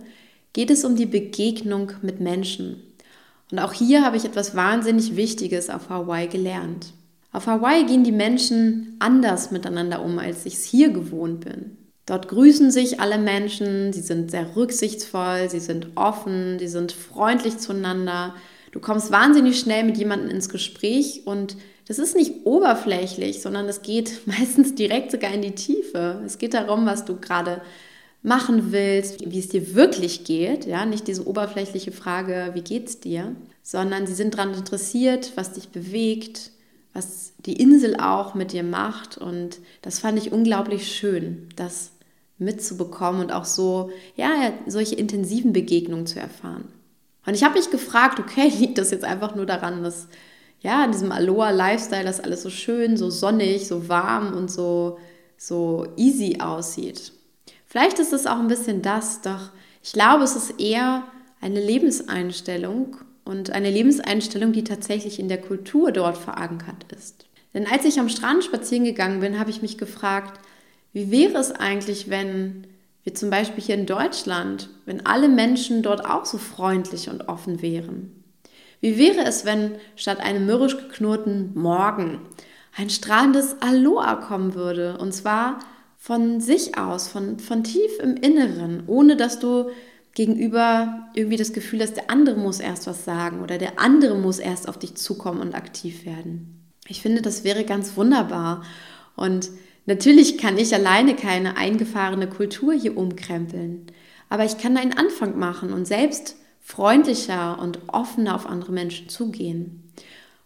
geht 0.53 0.69
es 0.69 0.85
um 0.85 0.95
die 0.95 1.05
Begegnung 1.05 1.91
mit 2.01 2.19
Menschen. 2.21 2.81
Und 3.51 3.59
auch 3.59 3.73
hier 3.73 4.03
habe 4.03 4.17
ich 4.17 4.25
etwas 4.25 4.55
wahnsinnig 4.55 5.15
Wichtiges 5.15 5.69
auf 5.69 5.89
Hawaii 5.89 6.27
gelernt. 6.27 6.93
Auf 7.31 7.47
Hawaii 7.47 7.85
gehen 7.85 8.03
die 8.03 8.11
Menschen 8.11 8.95
anders 8.99 9.51
miteinander 9.51 10.01
um, 10.01 10.19
als 10.19 10.45
ich 10.45 10.53
es 10.53 10.63
hier 10.63 10.89
gewohnt 10.89 11.41
bin. 11.41 11.77
Dort 12.05 12.27
grüßen 12.27 12.71
sich 12.71 12.99
alle 12.99 13.17
Menschen, 13.17 13.91
sie 13.91 14.01
sind 14.01 14.31
sehr 14.31 14.55
rücksichtsvoll, 14.55 15.49
sie 15.49 15.59
sind 15.59 15.87
offen, 15.95 16.59
sie 16.59 16.67
sind 16.67 16.91
freundlich 16.91 17.57
zueinander. 17.57 18.35
Du 18.71 18.79
kommst 18.79 19.11
wahnsinnig 19.11 19.59
schnell 19.59 19.83
mit 19.83 19.97
jemandem 19.97 20.29
ins 20.29 20.49
Gespräch 20.49 21.23
und 21.25 21.57
das 21.87 21.99
ist 21.99 22.15
nicht 22.15 22.45
oberflächlich, 22.45 23.41
sondern 23.41 23.67
es 23.67 23.81
geht 23.81 24.21
meistens 24.25 24.75
direkt 24.75 25.11
sogar 25.11 25.33
in 25.33 25.41
die 25.41 25.55
Tiefe. 25.55 26.21
Es 26.25 26.37
geht 26.37 26.53
darum, 26.53 26.85
was 26.85 27.05
du 27.05 27.19
gerade 27.19 27.61
machen 28.25 28.71
willst, 28.71 29.31
wie 29.31 29.37
es 29.37 29.49
dir 29.49 29.75
wirklich 29.75 30.23
geht, 30.23 30.65
ja, 30.65 30.85
nicht 30.85 31.07
diese 31.07 31.27
oberflächliche 31.27 31.91
Frage, 31.91 32.49
wie 32.53 32.61
geht's 32.61 32.99
dir, 32.99 33.35
sondern 33.61 34.07
sie 34.07 34.15
sind 34.15 34.33
daran 34.33 34.55
interessiert, 34.55 35.33
was 35.35 35.53
dich 35.53 35.69
bewegt, 35.69 36.51
was 36.91 37.33
die 37.45 37.61
Insel 37.61 37.95
auch 37.97 38.33
mit 38.33 38.51
dir 38.51 38.63
macht 38.63 39.17
und 39.17 39.59
das 39.83 39.99
fand 39.99 40.17
ich 40.17 40.31
unglaublich 40.31 40.91
schön, 40.91 41.49
das 41.55 41.91
mitzubekommen 42.39 43.21
und 43.21 43.31
auch 43.31 43.45
so, 43.45 43.91
ja, 44.15 44.53
solche 44.65 44.95
intensiven 44.95 45.53
Begegnungen 45.53 46.07
zu 46.07 46.19
erfahren. 46.19 46.65
Und 47.27 47.35
ich 47.35 47.43
habe 47.43 47.59
mich 47.59 47.69
gefragt, 47.69 48.19
okay, 48.19 48.51
liegt 48.59 48.79
das 48.79 48.89
jetzt 48.89 49.05
einfach 49.05 49.35
nur 49.35 49.45
daran, 49.45 49.83
dass 49.83 50.07
ja, 50.61 50.83
in 50.83 50.91
diesem 50.91 51.11
Aloha-Lifestyle 51.11 52.03
das 52.05 52.19
alles 52.19 52.41
so 52.41 52.49
schön, 52.49 52.97
so 52.97 53.11
sonnig, 53.11 53.67
so 53.67 53.87
warm 53.87 54.33
und 54.33 54.49
so, 54.49 54.97
so 55.37 55.85
easy 55.95 56.37
aussieht. 56.39 57.11
Vielleicht 57.75 57.99
ist 57.99 58.13
es 58.13 58.25
auch 58.25 58.39
ein 58.39 58.47
bisschen 58.47 58.81
das, 58.81 59.19
doch 59.19 59.49
ich 59.83 59.91
glaube, 59.91 60.23
es 60.23 60.37
ist 60.37 60.61
eher 60.61 61.03
eine 61.41 61.59
Lebenseinstellung 61.59 62.95
und 63.25 63.49
eine 63.49 63.69
Lebenseinstellung, 63.69 64.53
die 64.53 64.63
tatsächlich 64.63 65.19
in 65.19 65.27
der 65.27 65.41
Kultur 65.41 65.91
dort 65.91 66.17
verankert 66.17 66.85
ist. 66.95 67.25
Denn 67.53 67.67
als 67.67 67.83
ich 67.83 67.99
am 67.99 68.07
Strand 68.07 68.45
spazieren 68.45 68.85
gegangen 68.85 69.19
bin, 69.19 69.37
habe 69.37 69.49
ich 69.49 69.61
mich 69.61 69.77
gefragt, 69.77 70.39
wie 70.93 71.11
wäre 71.11 71.37
es 71.37 71.51
eigentlich, 71.51 72.09
wenn 72.09 72.65
wir 73.03 73.13
zum 73.13 73.29
Beispiel 73.29 73.61
hier 73.61 73.75
in 73.75 73.87
Deutschland, 73.87 74.69
wenn 74.85 75.05
alle 75.05 75.27
Menschen 75.27 75.83
dort 75.83 76.05
auch 76.05 76.23
so 76.23 76.37
freundlich 76.37 77.09
und 77.09 77.27
offen 77.27 77.61
wären? 77.61 78.23
Wie 78.79 78.97
wäre 78.97 79.25
es, 79.25 79.43
wenn 79.43 79.75
statt 79.97 80.21
einem 80.21 80.45
mürrisch 80.45 80.77
geknurrten 80.77 81.51
Morgen 81.55 82.21
ein 82.77 82.89
strahlendes 82.89 83.57
Aloha 83.59 84.15
kommen 84.15 84.53
würde? 84.55 84.97
Und 84.97 85.13
zwar 85.13 85.59
von 86.05 86.39
sich 86.39 86.77
aus, 86.77 87.07
von, 87.07 87.39
von 87.39 87.63
tief 87.63 87.97
im 87.99 88.15
Inneren, 88.15 88.83
ohne 88.85 89.17
dass 89.17 89.39
du 89.39 89.71
gegenüber 90.13 91.07
irgendwie 91.15 91.35
das 91.35 91.51
Gefühl 91.51 91.81
hast, 91.81 91.95
der 91.95 92.11
andere 92.11 92.39
muss 92.39 92.59
erst 92.59 92.85
was 92.85 93.05
sagen 93.05 93.41
oder 93.41 93.57
der 93.57 93.79
andere 93.79 94.15
muss 94.15 94.37
erst 94.37 94.69
auf 94.69 94.77
dich 94.77 94.93
zukommen 94.93 95.41
und 95.41 95.55
aktiv 95.55 96.05
werden. 96.05 96.69
Ich 96.87 97.01
finde, 97.01 97.23
das 97.23 97.43
wäre 97.43 97.63
ganz 97.63 97.97
wunderbar. 97.97 98.61
Und 99.15 99.49
natürlich 99.87 100.37
kann 100.37 100.59
ich 100.59 100.75
alleine 100.75 101.15
keine 101.15 101.57
eingefahrene 101.57 102.29
Kultur 102.29 102.75
hier 102.75 102.95
umkrempeln. 102.95 103.87
Aber 104.29 104.45
ich 104.45 104.59
kann 104.59 104.77
einen 104.77 104.93
Anfang 104.93 105.39
machen 105.39 105.73
und 105.73 105.87
selbst 105.87 106.35
freundlicher 106.61 107.57
und 107.57 107.79
offener 107.87 108.35
auf 108.35 108.45
andere 108.45 108.73
Menschen 108.73 109.09
zugehen. 109.09 109.91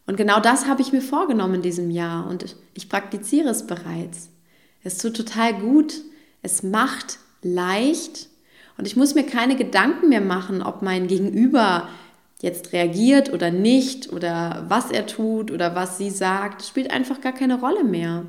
Und 0.08 0.16
genau 0.16 0.40
das 0.40 0.68
habe 0.68 0.82
ich 0.82 0.94
mir 0.94 1.02
vorgenommen 1.02 1.56
in 1.56 1.64
diesem 1.64 1.92
Jahr 1.92 2.30
und 2.30 2.56
ich 2.76 2.88
praktiziere 2.88 3.50
es 3.50 3.68
bereits. 3.68 4.30
Es 4.84 4.98
tut 4.98 5.16
total 5.16 5.54
gut, 5.56 6.02
es 6.42 6.64
macht 6.64 7.20
leicht 7.42 8.28
und 8.78 8.88
ich 8.88 8.96
muss 8.96 9.16
mir 9.16 9.26
keine 9.26 9.56
Gedanken 9.56 10.10
mehr 10.10 10.22
machen, 10.22 10.62
ob 10.62 10.82
mein 10.82 11.08
Gegenüber 11.08 11.90
jetzt 12.42 12.72
reagiert 12.72 13.34
oder 13.34 13.52
nicht 13.52 14.14
oder 14.14 14.66
was 14.70 14.92
er 14.92 15.06
tut 15.06 15.52
oder 15.52 15.76
was 15.76 15.98
sie 15.98 16.10
sagt, 16.10 16.64
spielt 16.64 16.92
einfach 16.92 17.20
gar 17.20 17.34
keine 17.34 17.60
Rolle 17.60 17.84
mehr. 17.84 18.26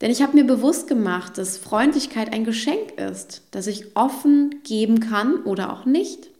Denn 0.00 0.10
ich 0.10 0.22
habe 0.22 0.36
mir 0.36 0.44
bewusst 0.44 0.88
gemacht, 0.88 1.38
dass 1.38 1.56
Freundlichkeit 1.56 2.32
ein 2.32 2.44
Geschenk 2.44 2.98
ist, 2.98 3.42
das 3.52 3.68
ich 3.68 3.96
offen 3.96 4.56
geben 4.64 4.98
kann 5.00 5.42
oder 5.44 5.72
auch 5.72 5.84
nicht. 5.86 6.30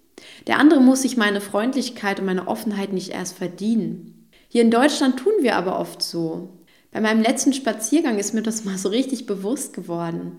Der 0.46 0.58
andere 0.58 0.80
muss 0.80 1.02
sich 1.02 1.16
meine 1.16 1.40
Freundlichkeit 1.40 2.18
und 2.18 2.26
meine 2.26 2.48
Offenheit 2.48 2.92
nicht 2.92 3.10
erst 3.10 3.36
verdienen. 3.36 4.28
Hier 4.48 4.62
in 4.62 4.70
Deutschland 4.70 5.18
tun 5.18 5.32
wir 5.40 5.56
aber 5.56 5.78
oft 5.78 6.02
so. 6.02 6.48
Bei 6.94 7.00
meinem 7.00 7.22
letzten 7.22 7.52
Spaziergang 7.52 8.20
ist 8.20 8.34
mir 8.34 8.42
das 8.42 8.64
mal 8.64 8.78
so 8.78 8.88
richtig 8.88 9.26
bewusst 9.26 9.74
geworden. 9.74 10.36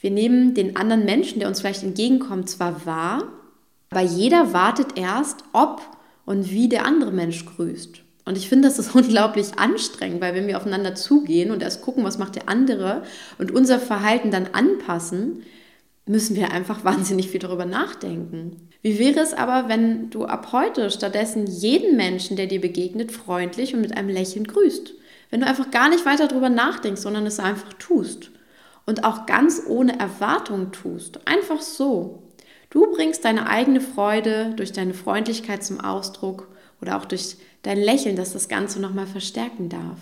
Wir 0.00 0.12
nehmen 0.12 0.54
den 0.54 0.76
anderen 0.76 1.04
Menschen, 1.04 1.40
der 1.40 1.48
uns 1.48 1.58
vielleicht 1.58 1.82
entgegenkommt, 1.82 2.48
zwar 2.48 2.86
wahr, 2.86 3.24
aber 3.90 4.02
jeder 4.02 4.52
wartet 4.52 4.96
erst, 4.96 5.42
ob 5.52 5.82
und 6.24 6.48
wie 6.52 6.68
der 6.68 6.86
andere 6.86 7.10
Mensch 7.10 7.44
grüßt. 7.44 8.02
Und 8.24 8.38
ich 8.38 8.48
finde, 8.48 8.68
das 8.68 8.78
ist 8.78 8.94
unglaublich 8.94 9.58
anstrengend, 9.58 10.20
weil 10.20 10.36
wenn 10.36 10.46
wir 10.46 10.58
aufeinander 10.58 10.94
zugehen 10.94 11.50
und 11.50 11.60
erst 11.60 11.82
gucken, 11.82 12.04
was 12.04 12.18
macht 12.18 12.36
der 12.36 12.48
andere 12.48 13.02
und 13.38 13.50
unser 13.50 13.80
Verhalten 13.80 14.30
dann 14.30 14.50
anpassen, 14.52 15.42
müssen 16.06 16.36
wir 16.36 16.52
einfach 16.52 16.84
wahnsinnig 16.84 17.30
viel 17.30 17.40
darüber 17.40 17.64
nachdenken. 17.64 18.68
Wie 18.80 19.00
wäre 19.00 19.18
es 19.18 19.34
aber, 19.34 19.68
wenn 19.68 20.10
du 20.10 20.24
ab 20.24 20.52
heute 20.52 20.88
stattdessen 20.92 21.48
jeden 21.48 21.96
Menschen, 21.96 22.36
der 22.36 22.46
dir 22.46 22.60
begegnet, 22.60 23.10
freundlich 23.10 23.74
und 23.74 23.80
mit 23.80 23.96
einem 23.96 24.10
Lächeln 24.10 24.46
grüßt? 24.46 24.94
Wenn 25.30 25.40
du 25.40 25.46
einfach 25.46 25.70
gar 25.70 25.88
nicht 25.88 26.06
weiter 26.06 26.28
darüber 26.28 26.48
nachdenkst, 26.48 27.00
sondern 27.00 27.26
es 27.26 27.40
einfach 27.40 27.72
tust. 27.74 28.30
Und 28.84 29.04
auch 29.04 29.26
ganz 29.26 29.62
ohne 29.66 29.98
Erwartung 29.98 30.70
tust. 30.70 31.26
Einfach 31.26 31.60
so. 31.60 32.22
Du 32.70 32.92
bringst 32.92 33.24
deine 33.24 33.48
eigene 33.48 33.80
Freude 33.80 34.52
durch 34.56 34.72
deine 34.72 34.94
Freundlichkeit 34.94 35.64
zum 35.64 35.80
Ausdruck 35.80 36.48
oder 36.80 36.96
auch 36.96 37.04
durch 37.04 37.36
dein 37.62 37.78
Lächeln, 37.78 38.16
das 38.16 38.32
das 38.32 38.48
Ganze 38.48 38.80
nochmal 38.80 39.06
verstärken 39.06 39.68
darf. 39.68 39.98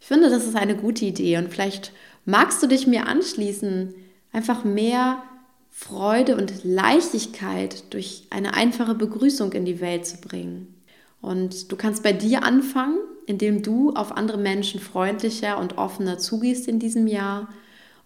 Ich 0.00 0.06
finde, 0.06 0.30
das 0.30 0.46
ist 0.46 0.56
eine 0.56 0.76
gute 0.76 1.04
Idee 1.04 1.38
und 1.38 1.50
vielleicht 1.50 1.92
magst 2.24 2.62
du 2.62 2.66
dich 2.66 2.86
mir 2.86 3.06
anschließen, 3.06 3.94
einfach 4.32 4.62
mehr 4.62 5.22
Freude 5.70 6.36
und 6.36 6.64
Leichtigkeit 6.64 7.92
durch 7.92 8.26
eine 8.30 8.54
einfache 8.54 8.94
Begrüßung 8.94 9.52
in 9.52 9.64
die 9.64 9.80
Welt 9.80 10.06
zu 10.06 10.18
bringen. 10.18 10.74
Und 11.20 11.72
du 11.72 11.76
kannst 11.76 12.02
bei 12.02 12.12
dir 12.12 12.44
anfangen, 12.44 12.98
indem 13.28 13.62
du 13.62 13.92
auf 13.92 14.16
andere 14.16 14.38
Menschen 14.38 14.80
freundlicher 14.80 15.58
und 15.58 15.76
offener 15.76 16.18
zugehst 16.18 16.66
in 16.66 16.78
diesem 16.78 17.06
Jahr 17.06 17.48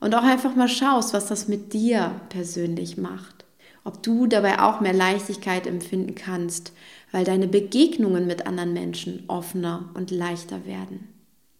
und 0.00 0.16
auch 0.16 0.24
einfach 0.24 0.56
mal 0.56 0.68
schaust, 0.68 1.14
was 1.14 1.26
das 1.26 1.46
mit 1.46 1.72
dir 1.72 2.20
persönlich 2.28 2.96
macht. 2.96 3.44
Ob 3.84 4.02
du 4.02 4.26
dabei 4.26 4.60
auch 4.60 4.80
mehr 4.80 4.92
Leichtigkeit 4.92 5.68
empfinden 5.68 6.16
kannst, 6.16 6.72
weil 7.12 7.24
deine 7.24 7.46
Begegnungen 7.46 8.26
mit 8.26 8.46
anderen 8.48 8.72
Menschen 8.72 9.22
offener 9.28 9.90
und 9.94 10.10
leichter 10.10 10.66
werden. 10.66 11.06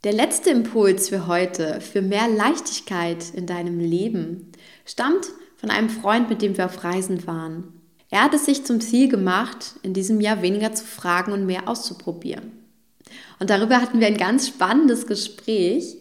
Der 0.02 0.12
letzte 0.12 0.50
Impuls 0.50 1.10
für 1.10 1.28
heute, 1.28 1.80
für 1.80 2.02
mehr 2.02 2.28
Leichtigkeit 2.28 3.32
in 3.32 3.46
deinem 3.46 3.78
Leben, 3.78 4.50
stammt 4.84 5.28
von 5.56 5.70
einem 5.70 5.88
Freund, 5.88 6.28
mit 6.28 6.42
dem 6.42 6.56
wir 6.56 6.66
auf 6.66 6.82
Reisen 6.82 7.28
waren. 7.28 7.80
Er 8.10 8.24
hat 8.24 8.34
es 8.34 8.44
sich 8.44 8.64
zum 8.64 8.80
Ziel 8.80 9.08
gemacht, 9.08 9.76
in 9.84 9.94
diesem 9.94 10.20
Jahr 10.20 10.42
weniger 10.42 10.72
zu 10.72 10.84
fragen 10.84 11.30
und 11.30 11.46
mehr 11.46 11.68
auszuprobieren. 11.68 12.61
Und 13.38 13.50
darüber 13.50 13.80
hatten 13.80 14.00
wir 14.00 14.06
ein 14.06 14.16
ganz 14.16 14.48
spannendes 14.48 15.06
Gespräch, 15.06 15.96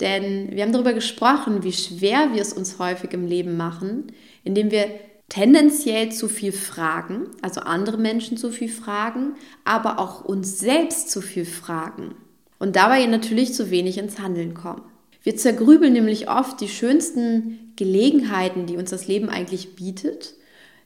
denn 0.00 0.50
wir 0.52 0.62
haben 0.62 0.72
darüber 0.72 0.94
gesprochen, 0.94 1.62
wie 1.62 1.72
schwer 1.72 2.30
wir 2.32 2.42
es 2.42 2.52
uns 2.52 2.78
häufig 2.78 3.12
im 3.12 3.26
Leben 3.26 3.56
machen, 3.56 4.08
indem 4.42 4.70
wir 4.70 4.86
tendenziell 5.28 6.12
zu 6.12 6.28
viel 6.28 6.52
fragen, 6.52 7.28
also 7.40 7.60
andere 7.62 7.96
Menschen 7.96 8.36
zu 8.36 8.50
viel 8.50 8.68
fragen, 8.68 9.34
aber 9.64 9.98
auch 9.98 10.24
uns 10.24 10.58
selbst 10.58 11.10
zu 11.10 11.22
viel 11.22 11.44
fragen 11.44 12.14
und 12.58 12.76
dabei 12.76 13.06
natürlich 13.06 13.54
zu 13.54 13.70
wenig 13.70 13.98
ins 13.98 14.18
Handeln 14.18 14.54
kommen. 14.54 14.82
Wir 15.22 15.36
zergrübeln 15.36 15.92
nämlich 15.92 16.28
oft 16.28 16.60
die 16.60 16.68
schönsten 16.68 17.72
Gelegenheiten, 17.76 18.66
die 18.66 18.76
uns 18.76 18.90
das 18.90 19.06
Leben 19.06 19.28
eigentlich 19.28 19.76
bietet, 19.76 20.34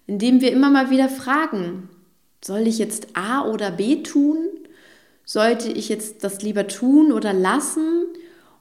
indem 0.06 0.40
wir 0.40 0.52
immer 0.52 0.70
mal 0.70 0.90
wieder 0.90 1.08
fragen, 1.08 1.88
soll 2.44 2.66
ich 2.66 2.78
jetzt 2.78 3.16
A 3.16 3.48
oder 3.50 3.70
B 3.70 4.02
tun? 4.02 4.38
Sollte 5.26 5.70
ich 5.70 5.88
jetzt 5.88 6.22
das 6.22 6.40
lieber 6.42 6.68
tun 6.68 7.12
oder 7.12 7.32
lassen? 7.32 8.06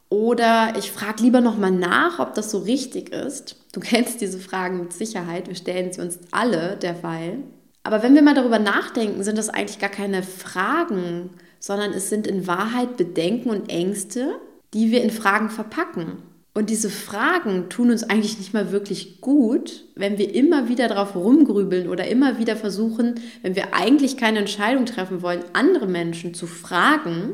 Oder 0.10 0.74
ich 0.78 0.92
frage 0.92 1.22
lieber 1.22 1.40
nochmal 1.40 1.72
nach, 1.72 2.20
ob 2.20 2.34
das 2.34 2.50
so 2.50 2.58
richtig 2.58 3.14
ist. 3.14 3.56
Du 3.72 3.80
kennst 3.82 4.20
diese 4.20 4.40
Fragen 4.40 4.80
mit 4.80 4.92
Sicherheit. 4.92 5.48
Wir 5.48 5.56
stellen 5.56 5.94
sie 5.94 6.02
uns 6.02 6.20
alle 6.32 6.76
derweil. 6.78 7.44
Aber 7.84 8.02
wenn 8.02 8.16
wir 8.16 8.24
mal 8.24 8.34
darüber 8.34 8.58
nachdenken, 8.58 9.24
sind 9.24 9.38
das 9.38 9.50
eigentlich 9.50 9.78
gar 9.78 9.92
keine 9.92 10.24
Fragen, 10.24 11.30
sondern 11.60 11.94
es 11.94 12.10
sind 12.10 12.26
in 12.26 12.48
Wahrheit 12.48 12.98
Bedenken 12.98 13.52
und 13.52 13.70
Ängste, 13.70 14.40
die 14.74 14.90
wir 14.90 15.04
in 15.04 15.12
Fragen 15.12 15.52
verpacken. 15.52 16.24
Und 16.56 16.70
diese 16.70 16.90
Fragen 16.90 17.68
tun 17.68 17.92
uns 17.92 18.04
eigentlich 18.04 18.38
nicht 18.38 18.54
mal 18.54 18.72
wirklich 18.72 19.20
gut, 19.20 19.84
wenn 19.94 20.18
wir 20.18 20.34
immer 20.34 20.70
wieder 20.70 20.88
darauf 20.88 21.14
rumgrübeln 21.14 21.90
oder 21.90 22.08
immer 22.08 22.40
wieder 22.40 22.56
versuchen, 22.56 23.16
wenn 23.42 23.58
wir 23.58 23.74
eigentlich 23.74 24.16
keine 24.16 24.40
Entscheidung 24.40 24.86
treffen 24.86 25.22
wollen, 25.22 25.44
andere 25.52 25.86
Menschen 25.86 26.34
zu 26.34 26.48
fragen. 26.48 27.34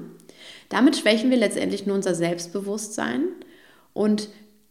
Damit 0.69 0.97
schwächen 0.97 1.29
wir 1.29 1.37
letztendlich 1.37 1.85
nur 1.85 1.95
unser 1.95 2.15
Selbstbewusstsein 2.15 3.25
und 3.93 4.29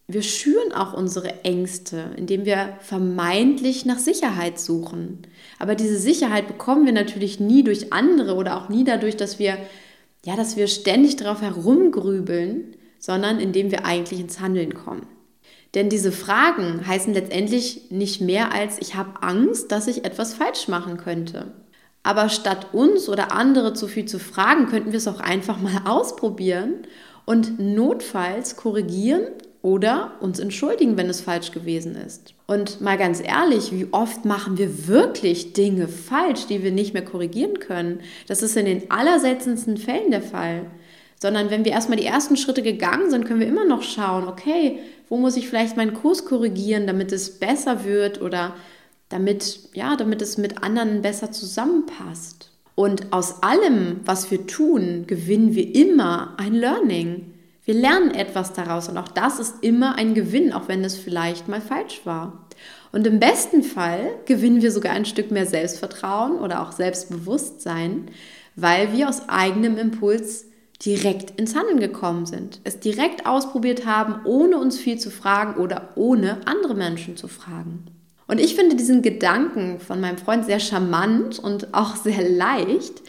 wir 0.09 0.23
schüren 0.23 0.73
auch 0.73 0.95
unsere 0.95 1.45
Ängste, 1.45 2.11
indem 2.17 2.45
wir 2.45 2.77
vermeintlich 2.81 3.87
nach 3.87 4.01
Sicherheit 4.01 4.59
suchen. 4.59 5.19
Aber 5.61 5.77
diese 5.77 5.97
Sicherheit 5.97 6.49
bekommen 6.49 6.87
wir 6.87 6.93
natürlich 6.93 7.39
nie 7.39 7.63
durch 7.63 7.93
andere 7.93 8.35
oder 8.35 8.57
auch 8.57 8.69
nie 8.69 8.83
dadurch, 8.83 9.17
dass 9.17 9.39
wir 9.39 9.59
ja, 10.27 10.37
dass 10.37 10.57
wir 10.57 10.67
ständig 10.67 11.17
darauf 11.17 11.41
herumgrübeln, 11.41 12.75
sondern 13.01 13.41
indem 13.41 13.73
wir 13.73 13.85
eigentlich 13.85 14.21
ins 14.21 14.39
Handeln 14.39 14.75
kommen. 14.75 15.07
Denn 15.75 15.89
diese 15.89 16.13
Fragen 16.13 16.87
heißen 16.87 17.15
letztendlich 17.15 17.91
nicht 17.91 18.21
mehr 18.21 18.53
als 18.53 18.79
ich 18.81 18.95
habe 18.95 19.23
Angst, 19.23 19.73
dass 19.73 19.89
ich 19.89 20.05
etwas 20.05 20.35
falsch 20.35 20.69
machen 20.69 20.97
könnte. 20.97 21.53
Aber 22.03 22.29
statt 22.29 22.69
uns 22.73 23.09
oder 23.09 23.33
andere 23.33 23.75
zu 23.75 23.87
viel 23.87 24.07
zu 24.07 24.19
fragen, 24.19 24.67
könnten 24.67 24.93
wir 24.93 24.99
es 24.99 25.09
auch 25.09 25.21
einfach 25.21 25.61
mal 25.61 25.83
ausprobieren 25.85 26.87
und 27.25 27.59
notfalls 27.59 28.57
korrigieren 28.57 29.27
oder 29.63 30.13
uns 30.21 30.39
entschuldigen, 30.39 30.97
wenn 30.97 31.11
es 31.11 31.21
falsch 31.21 31.53
gewesen 31.53 31.95
ist. 31.95 32.35
Und 32.47 32.81
mal 32.81 32.97
ganz 32.97 33.21
ehrlich, 33.21 33.73
wie 33.73 33.89
oft 33.93 34.25
machen 34.25 34.57
wir 34.57 34.89
wirklich 34.89 35.53
Dinge 35.53 35.87
falsch, 35.87 36.47
die 36.47 36.63
wir 36.63 36.73
nicht 36.73 36.95
mehr 36.95 37.05
korrigieren 37.05 37.59
können? 37.59 38.01
Das 38.27 38.43
ist 38.43 38.57
in 38.57 38.65
den 38.65 38.91
allerseltensten 38.91 39.77
Fällen 39.77 40.11
der 40.11 40.23
Fall 40.23 40.67
sondern 41.21 41.51
wenn 41.51 41.65
wir 41.65 41.73
erstmal 41.73 41.99
die 41.99 42.07
ersten 42.07 42.37
Schritte 42.37 42.63
gegangen 42.63 43.11
sind, 43.11 43.27
können 43.27 43.41
wir 43.41 43.47
immer 43.47 43.67
noch 43.67 43.83
schauen, 43.83 44.27
okay, 44.27 44.79
wo 45.09 45.19
muss 45.19 45.37
ich 45.37 45.49
vielleicht 45.49 45.77
meinen 45.77 45.93
Kurs 45.93 46.25
korrigieren, 46.25 46.87
damit 46.87 47.13
es 47.13 47.39
besser 47.39 47.85
wird 47.85 48.23
oder 48.23 48.55
damit, 49.11 49.59
ja, 49.75 49.97
damit 49.97 50.23
es 50.23 50.39
mit 50.39 50.63
anderen 50.63 51.03
besser 51.03 51.31
zusammenpasst. 51.31 52.51
Und 52.75 53.13
aus 53.13 53.43
allem, 53.43 54.01
was 54.07 54.31
wir 54.31 54.47
tun, 54.47 55.05
gewinnen 55.07 55.55
wir 55.55 55.75
immer 55.75 56.35
ein 56.39 56.55
Learning. 56.55 57.35
Wir 57.67 57.75
lernen 57.75 58.13
etwas 58.13 58.55
daraus 58.55 58.89
und 58.89 58.97
auch 58.97 59.09
das 59.09 59.39
ist 59.39 59.57
immer 59.63 59.97
ein 59.97 60.15
Gewinn, 60.15 60.55
auch 60.55 60.69
wenn 60.69 60.83
es 60.85 60.97
vielleicht 60.97 61.49
mal 61.49 61.61
falsch 61.61 62.01
war. 62.05 62.47
Und 62.93 63.07
im 63.07 63.21
besten 63.21 63.63
Fall 63.63 64.15
gewinnen 64.25 64.63
wir 64.63 64.73
sogar 64.73 64.93
ein 64.93 65.05
Stück 65.05 65.31
mehr 65.31 65.47
Selbstvertrauen 65.47 66.39
oder 66.39 66.63
auch 66.63 66.73
Selbstbewusstsein, 66.73 68.07
weil 68.57 68.93
wir 68.95 69.09
aus 69.09 69.29
eigenem 69.29 69.77
Impuls 69.77 70.47
direkt 70.85 71.39
ins 71.39 71.55
Handeln 71.55 71.79
gekommen 71.79 72.27
sind, 72.27 72.61
es 72.65 72.81
direkt 72.81 73.27
ausprobiert 73.27 73.85
haben, 73.87 74.25
ohne 74.25 74.59
uns 74.59 74.79
viel 74.79 74.99
zu 74.99 75.11
fragen 75.11 75.61
oder 75.61 75.91
ohne 75.95 76.39
andere 76.47 76.75
Menschen 76.75 77.17
zu 77.17 77.29
fragen. 77.29 77.85
Und 78.27 78.41
ich 78.41 78.55
finde 78.55 78.77
diesen 78.77 79.03
Gedanken 79.03 79.81
von 79.81 80.01
meinem 80.01 80.17
Freund 80.17 80.47
sehr 80.47 80.61
charmant 80.61 81.39
und 81.39 81.75
auch 81.75 81.97
sehr 81.97 82.29
leicht, 82.29 83.03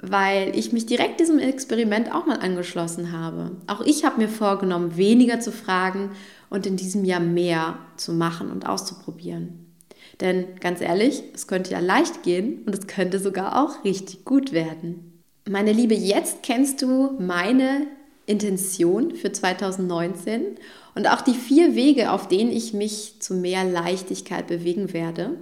weil 0.00 0.56
ich 0.56 0.72
mich 0.72 0.86
direkt 0.86 1.18
diesem 1.18 1.38
Experiment 1.38 2.14
auch 2.14 2.26
mal 2.26 2.38
angeschlossen 2.38 3.10
habe. 3.10 3.52
Auch 3.66 3.80
ich 3.80 4.04
habe 4.04 4.20
mir 4.20 4.28
vorgenommen, 4.28 4.96
weniger 4.96 5.40
zu 5.40 5.50
fragen 5.50 6.10
und 6.50 6.66
in 6.66 6.76
diesem 6.76 7.04
Jahr 7.04 7.20
mehr 7.20 7.78
zu 7.96 8.12
machen 8.12 8.50
und 8.50 8.68
auszuprobieren. 8.68 9.74
Denn 10.20 10.56
ganz 10.60 10.80
ehrlich, 10.80 11.22
es 11.34 11.46
könnte 11.46 11.72
ja 11.72 11.80
leicht 11.80 12.22
gehen 12.22 12.62
und 12.66 12.74
es 12.74 12.86
könnte 12.86 13.18
sogar 13.18 13.62
auch 13.62 13.84
richtig 13.84 14.24
gut 14.24 14.52
werden. 14.52 15.17
Meine 15.48 15.72
Liebe, 15.72 15.94
jetzt 15.94 16.42
kennst 16.42 16.82
du 16.82 17.12
meine 17.18 17.86
Intention 18.26 19.14
für 19.14 19.32
2019 19.32 20.56
und 20.94 21.08
auch 21.08 21.22
die 21.22 21.34
vier 21.34 21.74
Wege, 21.74 22.12
auf 22.12 22.28
denen 22.28 22.50
ich 22.50 22.74
mich 22.74 23.20
zu 23.20 23.34
mehr 23.34 23.64
Leichtigkeit 23.64 24.46
bewegen 24.46 24.92
werde. 24.92 25.38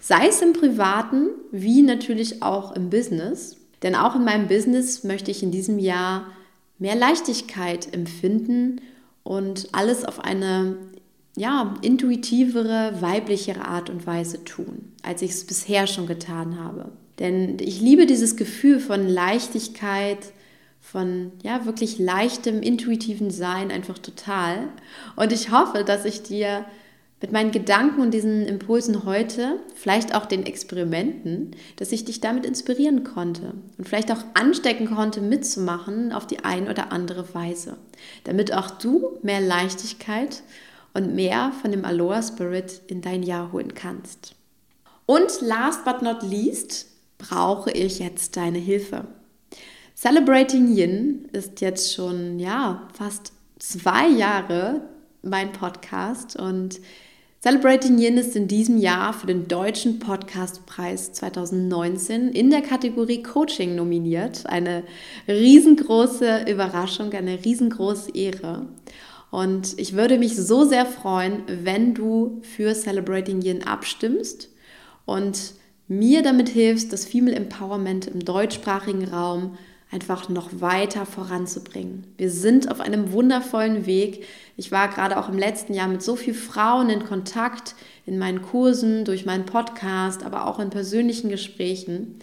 Sei 0.00 0.28
es 0.28 0.42
im 0.42 0.52
privaten 0.52 1.28
wie 1.50 1.82
natürlich 1.82 2.42
auch 2.42 2.72
im 2.72 2.90
Business. 2.90 3.56
Denn 3.82 3.94
auch 3.94 4.16
in 4.16 4.24
meinem 4.24 4.48
Business 4.48 5.04
möchte 5.04 5.30
ich 5.30 5.42
in 5.42 5.50
diesem 5.50 5.78
Jahr 5.78 6.26
mehr 6.78 6.96
Leichtigkeit 6.96 7.94
empfinden 7.94 8.80
und 9.22 9.68
alles 9.72 10.04
auf 10.04 10.20
eine 10.20 10.76
ja, 11.36 11.74
intuitivere, 11.82 13.00
weiblichere 13.00 13.64
Art 13.64 13.88
und 13.88 14.06
Weise 14.06 14.44
tun, 14.44 14.92
als 15.02 15.22
ich 15.22 15.30
es 15.30 15.46
bisher 15.46 15.86
schon 15.86 16.06
getan 16.06 16.58
habe. 16.58 16.90
Denn 17.18 17.58
ich 17.60 17.80
liebe 17.80 18.06
dieses 18.06 18.36
Gefühl 18.36 18.80
von 18.80 19.08
Leichtigkeit, 19.08 20.32
von 20.80 21.32
ja 21.42 21.66
wirklich 21.66 21.98
leichtem, 21.98 22.62
intuitiven 22.62 23.30
Sein 23.30 23.70
einfach 23.70 23.98
total. 23.98 24.68
Und 25.16 25.32
ich 25.32 25.50
hoffe, 25.50 25.84
dass 25.84 26.04
ich 26.04 26.22
dir 26.22 26.64
mit 27.20 27.32
meinen 27.32 27.50
Gedanken 27.50 28.00
und 28.00 28.14
diesen 28.14 28.46
Impulsen 28.46 29.04
heute, 29.04 29.58
vielleicht 29.74 30.14
auch 30.14 30.24
den 30.24 30.46
Experimenten, 30.46 31.50
dass 31.76 31.90
ich 31.90 32.04
dich 32.04 32.20
damit 32.20 32.46
inspirieren 32.46 33.02
konnte 33.02 33.54
und 33.76 33.88
vielleicht 33.88 34.12
auch 34.12 34.24
anstecken 34.34 34.86
konnte, 34.86 35.20
mitzumachen 35.20 36.12
auf 36.12 36.26
die 36.26 36.44
ein 36.44 36.68
oder 36.68 36.92
andere 36.92 37.34
Weise, 37.34 37.76
damit 38.22 38.54
auch 38.54 38.70
du 38.70 39.18
mehr 39.22 39.40
Leichtigkeit 39.40 40.42
und 40.94 41.14
mehr 41.14 41.52
von 41.60 41.72
dem 41.72 41.84
Aloha 41.84 42.22
Spirit 42.22 42.82
in 42.86 43.02
dein 43.02 43.24
Jahr 43.24 43.50
holen 43.52 43.74
kannst. 43.74 44.36
Und 45.04 45.40
last 45.40 45.84
but 45.84 46.02
not 46.02 46.22
least 46.22 46.86
brauche 47.18 47.70
ich 47.70 47.98
jetzt 47.98 48.36
deine 48.36 48.58
Hilfe. 48.58 49.04
Celebrating 49.94 50.76
Yin 50.76 51.28
ist 51.32 51.60
jetzt 51.60 51.92
schon 51.92 52.38
ja 52.38 52.88
fast 52.94 53.32
zwei 53.58 54.08
Jahre 54.08 54.82
mein 55.22 55.52
Podcast 55.52 56.36
und 56.36 56.80
Celebrating 57.40 57.98
Yin 57.98 58.18
ist 58.18 58.34
in 58.34 58.48
diesem 58.48 58.78
Jahr 58.78 59.12
für 59.12 59.28
den 59.28 59.46
Deutschen 59.46 60.00
Podcastpreis 60.00 61.12
2019 61.12 62.30
in 62.30 62.50
der 62.50 62.62
Kategorie 62.62 63.22
Coaching 63.22 63.76
nominiert. 63.76 64.44
Eine 64.46 64.82
riesengroße 65.28 66.46
Überraschung, 66.48 67.12
eine 67.12 67.44
riesengroße 67.44 68.10
Ehre. 68.12 68.66
Und 69.30 69.78
ich 69.78 69.94
würde 69.94 70.18
mich 70.18 70.34
so 70.34 70.64
sehr 70.64 70.84
freuen, 70.84 71.42
wenn 71.46 71.94
du 71.94 72.40
für 72.42 72.74
Celebrating 72.74 73.40
Yin 73.40 73.62
abstimmst 73.62 74.48
und 75.06 75.52
mir 75.88 76.22
damit 76.22 76.48
hilfst, 76.50 76.92
das 76.92 77.06
Female 77.06 77.36
Empowerment 77.36 78.06
im 78.06 78.24
deutschsprachigen 78.24 79.08
Raum 79.08 79.56
einfach 79.90 80.28
noch 80.28 80.60
weiter 80.60 81.06
voranzubringen. 81.06 82.04
Wir 82.18 82.30
sind 82.30 82.70
auf 82.70 82.80
einem 82.80 83.12
wundervollen 83.12 83.86
Weg. 83.86 84.26
Ich 84.56 84.70
war 84.70 84.88
gerade 84.88 85.18
auch 85.18 85.30
im 85.30 85.38
letzten 85.38 85.72
Jahr 85.72 85.88
mit 85.88 86.02
so 86.02 86.14
vielen 86.14 86.36
Frauen 86.36 86.90
in 86.90 87.06
Kontakt, 87.06 87.74
in 88.04 88.18
meinen 88.18 88.42
Kursen, 88.42 89.06
durch 89.06 89.24
meinen 89.24 89.46
Podcast, 89.46 90.24
aber 90.24 90.46
auch 90.46 90.58
in 90.58 90.68
persönlichen 90.68 91.30
Gesprächen. 91.30 92.18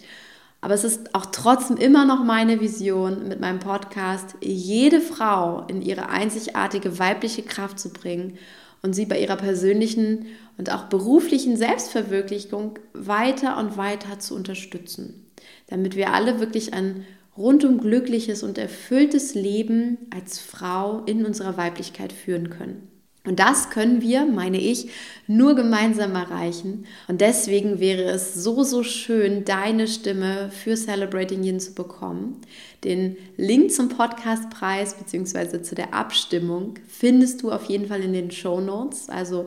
Aber 0.60 0.74
es 0.74 0.84
ist 0.84 1.14
auch 1.14 1.26
trotzdem 1.26 1.76
immer 1.76 2.04
noch 2.04 2.24
meine 2.24 2.60
Vision 2.60 3.26
mit 3.26 3.40
meinem 3.40 3.58
Podcast, 3.58 4.36
jede 4.40 5.00
Frau 5.00 5.64
in 5.66 5.82
ihre 5.82 6.08
einzigartige 6.08 6.98
weibliche 7.00 7.42
Kraft 7.42 7.80
zu 7.80 7.92
bringen 7.92 8.38
und 8.82 8.94
sie 8.94 9.06
bei 9.06 9.20
ihrer 9.20 9.36
persönlichen 9.36 10.26
und 10.58 10.72
auch 10.72 10.84
beruflichen 10.84 11.56
Selbstverwirklichung 11.56 12.78
weiter 12.92 13.58
und 13.58 13.76
weiter 13.76 14.18
zu 14.18 14.34
unterstützen, 14.34 15.26
damit 15.68 15.96
wir 15.96 16.12
alle 16.12 16.40
wirklich 16.40 16.72
ein 16.72 17.04
rundum 17.36 17.80
glückliches 17.80 18.42
und 18.42 18.58
erfülltes 18.58 19.34
Leben 19.34 19.98
als 20.10 20.38
Frau 20.38 21.04
in 21.04 21.26
unserer 21.26 21.56
Weiblichkeit 21.56 22.12
führen 22.12 22.50
können. 22.50 22.88
Und 23.26 23.38
das 23.40 23.70
können 23.70 24.00
wir, 24.00 24.24
meine 24.24 24.58
ich, 24.58 24.88
nur 25.26 25.54
gemeinsam 25.54 26.14
erreichen. 26.14 26.86
Und 27.08 27.20
deswegen 27.20 27.80
wäre 27.80 28.04
es 28.04 28.34
so, 28.34 28.62
so 28.62 28.82
schön, 28.82 29.44
deine 29.44 29.88
Stimme 29.88 30.50
für 30.50 30.76
Celebrating 30.76 31.42
Yin 31.42 31.60
zu 31.60 31.74
bekommen. 31.74 32.40
Den 32.84 33.16
Link 33.36 33.72
zum 33.72 33.88
Podcastpreis 33.88 34.94
bzw. 34.94 35.62
zu 35.62 35.74
der 35.74 35.92
Abstimmung 35.92 36.74
findest 36.86 37.42
du 37.42 37.50
auf 37.50 37.64
jeden 37.64 37.88
Fall 37.88 38.02
in 38.02 38.12
den 38.12 38.30
Show 38.30 38.60
Notes. 38.60 39.08
Also, 39.08 39.46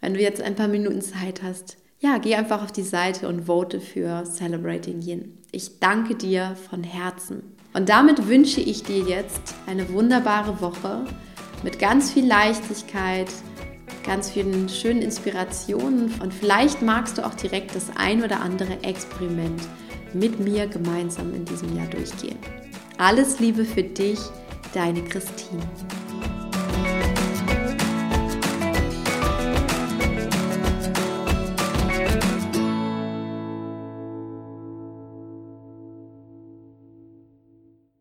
wenn 0.00 0.14
du 0.14 0.20
jetzt 0.20 0.40
ein 0.40 0.54
paar 0.54 0.68
Minuten 0.68 1.02
Zeit 1.02 1.42
hast, 1.42 1.76
ja, 2.00 2.16
geh 2.16 2.34
einfach 2.34 2.62
auf 2.64 2.72
die 2.72 2.82
Seite 2.82 3.28
und 3.28 3.44
vote 3.44 3.78
für 3.80 4.24
Celebrating 4.24 5.02
Yin. 5.02 5.36
Ich 5.52 5.80
danke 5.80 6.14
dir 6.14 6.56
von 6.70 6.82
Herzen. 6.82 7.42
Und 7.74 7.90
damit 7.90 8.26
wünsche 8.26 8.60
ich 8.60 8.82
dir 8.82 9.00
jetzt 9.00 9.54
eine 9.66 9.92
wunderbare 9.92 10.60
Woche 10.60 11.04
mit 11.62 11.78
ganz 11.78 12.12
viel 12.12 12.26
Leichtigkeit, 12.26 13.28
ganz 14.04 14.30
vielen 14.30 14.68
schönen 14.68 15.02
Inspirationen 15.02 16.14
und 16.22 16.32
vielleicht 16.32 16.82
magst 16.82 17.18
du 17.18 17.26
auch 17.26 17.34
direkt 17.34 17.74
das 17.74 17.90
ein 17.96 18.22
oder 18.22 18.40
andere 18.40 18.82
Experiment 18.82 19.62
mit 20.12 20.40
mir 20.40 20.66
gemeinsam 20.66 21.34
in 21.34 21.44
diesem 21.44 21.76
Jahr 21.76 21.86
durchgehen. 21.86 22.38
Alles 22.98 23.38
Liebe 23.40 23.64
für 23.64 23.82
dich, 23.82 24.18
deine 24.74 25.02
Christine. 25.02 25.62